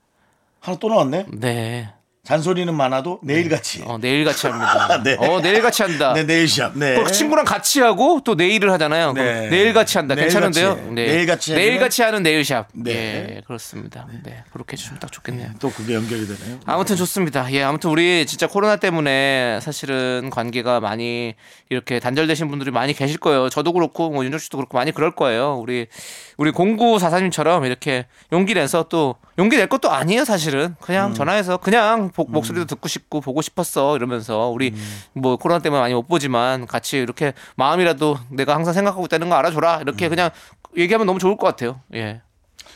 하나 0.59 0.77
또 0.79 0.89
나왔네. 0.89 1.27
네. 1.33 1.95
잔소리는 2.35 2.73
많아도 2.73 3.19
내일 3.25 3.49
같이. 3.49 3.83
어, 3.85 3.99
내일 4.01 4.25
같이 4.25 4.47
합니다. 4.47 5.03
네. 5.03 5.17
어, 5.19 5.41
내일 5.43 5.61
같이 5.63 5.83
한다. 5.83 6.13
네, 6.13 6.23
내일 6.25 6.47
시합. 6.47 6.77
네. 6.79 6.95
또 6.95 7.05
친구랑 7.11 7.45
같이 7.45 7.81
하고 7.81 8.21
또 8.25 8.37
내일을 8.37 8.71
하잖아요. 8.73 9.13
네. 9.15 9.49
내일 9.49 9.73
같이 9.73 9.99
한다. 9.99 10.15
내일 10.15 10.29
괜찮은데요? 10.29 10.77
같이. 10.77 10.89
네. 10.91 11.07
내일 11.07 11.27
같이 11.27 11.55
내일 11.55 11.71
하면- 11.73 11.81
같이 11.81 12.03
하는 12.03 12.23
내일샵. 12.23 12.69
네. 12.75 12.93
예, 12.93 13.41
그렇습니다. 13.45 14.07
네. 14.23 14.45
그렇게 14.53 14.75
해주시면 14.75 15.01
딱 15.01 15.11
좋겠네요. 15.11 15.49
또 15.59 15.71
그게 15.73 15.95
연결이 15.95 16.25
되네요. 16.25 16.61
아무튼 16.67 16.95
좋습니다. 16.95 17.51
예, 17.53 17.65
아무튼 17.65 17.91
우리 17.91 18.25
진짜 18.27 18.47
코로나 18.47 18.77
때문에 18.77 19.59
사실은 19.61 20.31
관계가 20.31 20.79
많이 20.79 21.35
이렇게 21.69 21.99
단절되신 21.99 22.49
분들이 22.49 22.71
많이 22.71 22.93
계실 22.93 23.19
거예요. 23.19 23.49
저도 23.49 23.73
그렇고 23.73 24.11
뭐 24.11 24.25
윤정 24.25 24.39
씨도 24.39 24.57
그렇고 24.57 24.79
많이 24.79 24.93
그럴 24.93 25.11
거예요. 25.17 25.57
우리 25.57 25.89
우리 26.37 26.53
공구 26.53 27.01
사사님처럼 27.01 27.65
이렇게 27.65 28.07
용기 28.33 28.55
내서 28.55 28.85
또 28.89 29.17
용기 29.37 29.57
낼 29.57 29.67
것도 29.69 29.91
아니에요, 29.91 30.25
사실은. 30.25 30.77
그냥 30.81 31.13
전화해서 31.13 31.57
그냥 31.57 32.11
복- 32.25 32.33
목소리도 32.33 32.67
듣고 32.67 32.89
싶고 32.89 33.21
보고 33.21 33.41
싶었어 33.43 33.97
이러면서 33.97 34.49
우리 34.49 34.75
뭐 35.13 35.37
코로나 35.37 35.61
때문에 35.61 35.81
많이 35.81 35.95
못 35.95 36.07
보지만 36.07 36.67
같이 36.67 36.99
이렇게 36.99 37.33
마음이라도 37.57 38.19
내가 38.31 38.55
항상 38.55 38.75
생각하고 38.75 39.05
있다는 39.07 39.29
거 39.29 39.37
알아줘라 39.37 39.81
이렇게 39.81 40.09
그냥 40.09 40.31
얘기하면 40.77 41.07
너무 41.07 41.19
좋을 41.19 41.37
것 41.37 41.47
같아요. 41.47 41.81
예. 41.95 42.21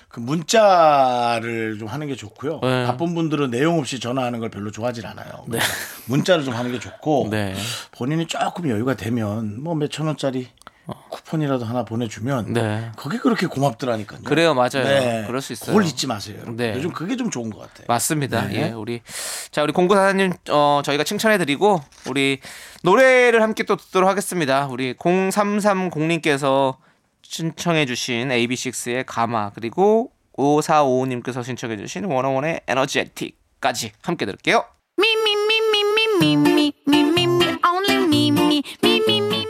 그 0.08 0.20
문자를 0.20 1.76
좀 1.78 1.88
하는 1.88 2.06
게 2.06 2.14
좋고요. 2.16 2.60
네. 2.62 2.86
바쁜 2.86 3.14
분들은 3.14 3.50
내용 3.50 3.78
없이 3.80 3.98
전화하는 4.00 4.38
걸 4.40 4.48
별로 4.48 4.70
좋아하질 4.70 5.06
않아요. 5.06 5.42
그러니까 5.44 5.66
문자를 6.06 6.44
좀 6.44 6.54
하는 6.54 6.70
게 6.72 6.78
좋고 6.78 7.28
네. 7.30 7.54
본인이 7.92 8.26
조금 8.26 8.68
여유가 8.70 8.94
되면 8.94 9.60
뭐 9.62 9.74
몇천 9.74 10.06
원짜리 10.06 10.48
쿠폰이라도 10.86 11.64
하나 11.64 11.84
보내주면 11.84 12.52
네. 12.52 12.90
그게 12.96 13.18
그렇게 13.18 13.46
고맙더라니까요. 13.46 14.22
그래요, 14.22 14.54
맞아요. 14.54 15.26
그럴 15.26 15.40
수 15.40 15.52
있어요. 15.52 15.68
그걸 15.68 15.86
잊지 15.86 16.06
마세요. 16.06 16.36
여러분. 16.36 16.56
네. 16.56 16.74
요즘 16.74 16.92
그게 16.92 17.16
좀 17.16 17.30
좋은 17.30 17.50
것 17.50 17.60
같아요. 17.60 17.86
맞습니다. 17.88 18.46
네. 18.48 18.54
예, 18.54 18.70
우리 18.72 19.00
자 19.50 19.62
우리 19.62 19.72
공구사님 19.72 20.32
어 20.50 20.82
저희가 20.84 21.04
칭찬해드리고 21.04 21.80
우리 22.08 22.40
노래를 22.82 23.42
함께 23.42 23.62
또 23.64 23.76
듣도록 23.76 24.08
하겠습니다. 24.08 24.66
우리 24.66 24.94
0330님께서 24.94 26.76
신청해주신 27.22 28.28
AB6IX의 28.28 29.04
가마 29.06 29.50
그리고 29.50 30.10
5455님께서 30.36 31.42
신청해주신 31.44 32.04
원어원의 32.04 32.60
에너지틱까지 32.66 33.92
함께 34.02 34.26
들을게요. 34.26 34.64
Me, 36.20 36.53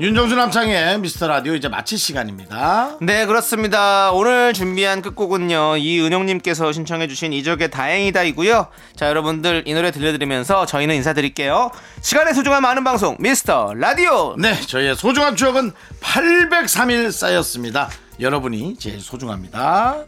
윤정수 0.00 0.34
남창의 0.34 0.98
미스터 1.00 1.28
라디오 1.28 1.54
이제 1.54 1.68
마칠 1.68 1.98
시간입니다. 1.98 2.96
네 3.02 3.26
그렇습니다 3.26 4.10
오늘 4.12 4.54
준비한 4.54 5.02
끝곡은요 5.02 5.76
이은영님께서 5.76 6.72
신청해주신 6.72 7.34
이적의 7.34 7.70
다행이다이고요 7.70 8.68
자 8.96 9.08
여러분들 9.10 9.64
이 9.66 9.74
노래 9.74 9.90
들려드리면서 9.90 10.64
저희는 10.64 10.94
인사드릴게요 10.94 11.70
시간의 12.00 12.32
소중함 12.32 12.62
많은 12.62 12.82
방송 12.82 13.14
미스터 13.20 13.74
라디오 13.74 14.36
네, 14.38 14.58
저희의 14.58 14.96
소중한 14.96 15.36
추억은 15.36 15.72
803일 16.00 17.12
쌓였습니다. 17.12 17.90
여러분이 18.20 18.76
제일 18.78 19.00
소중합니다. 19.00 20.04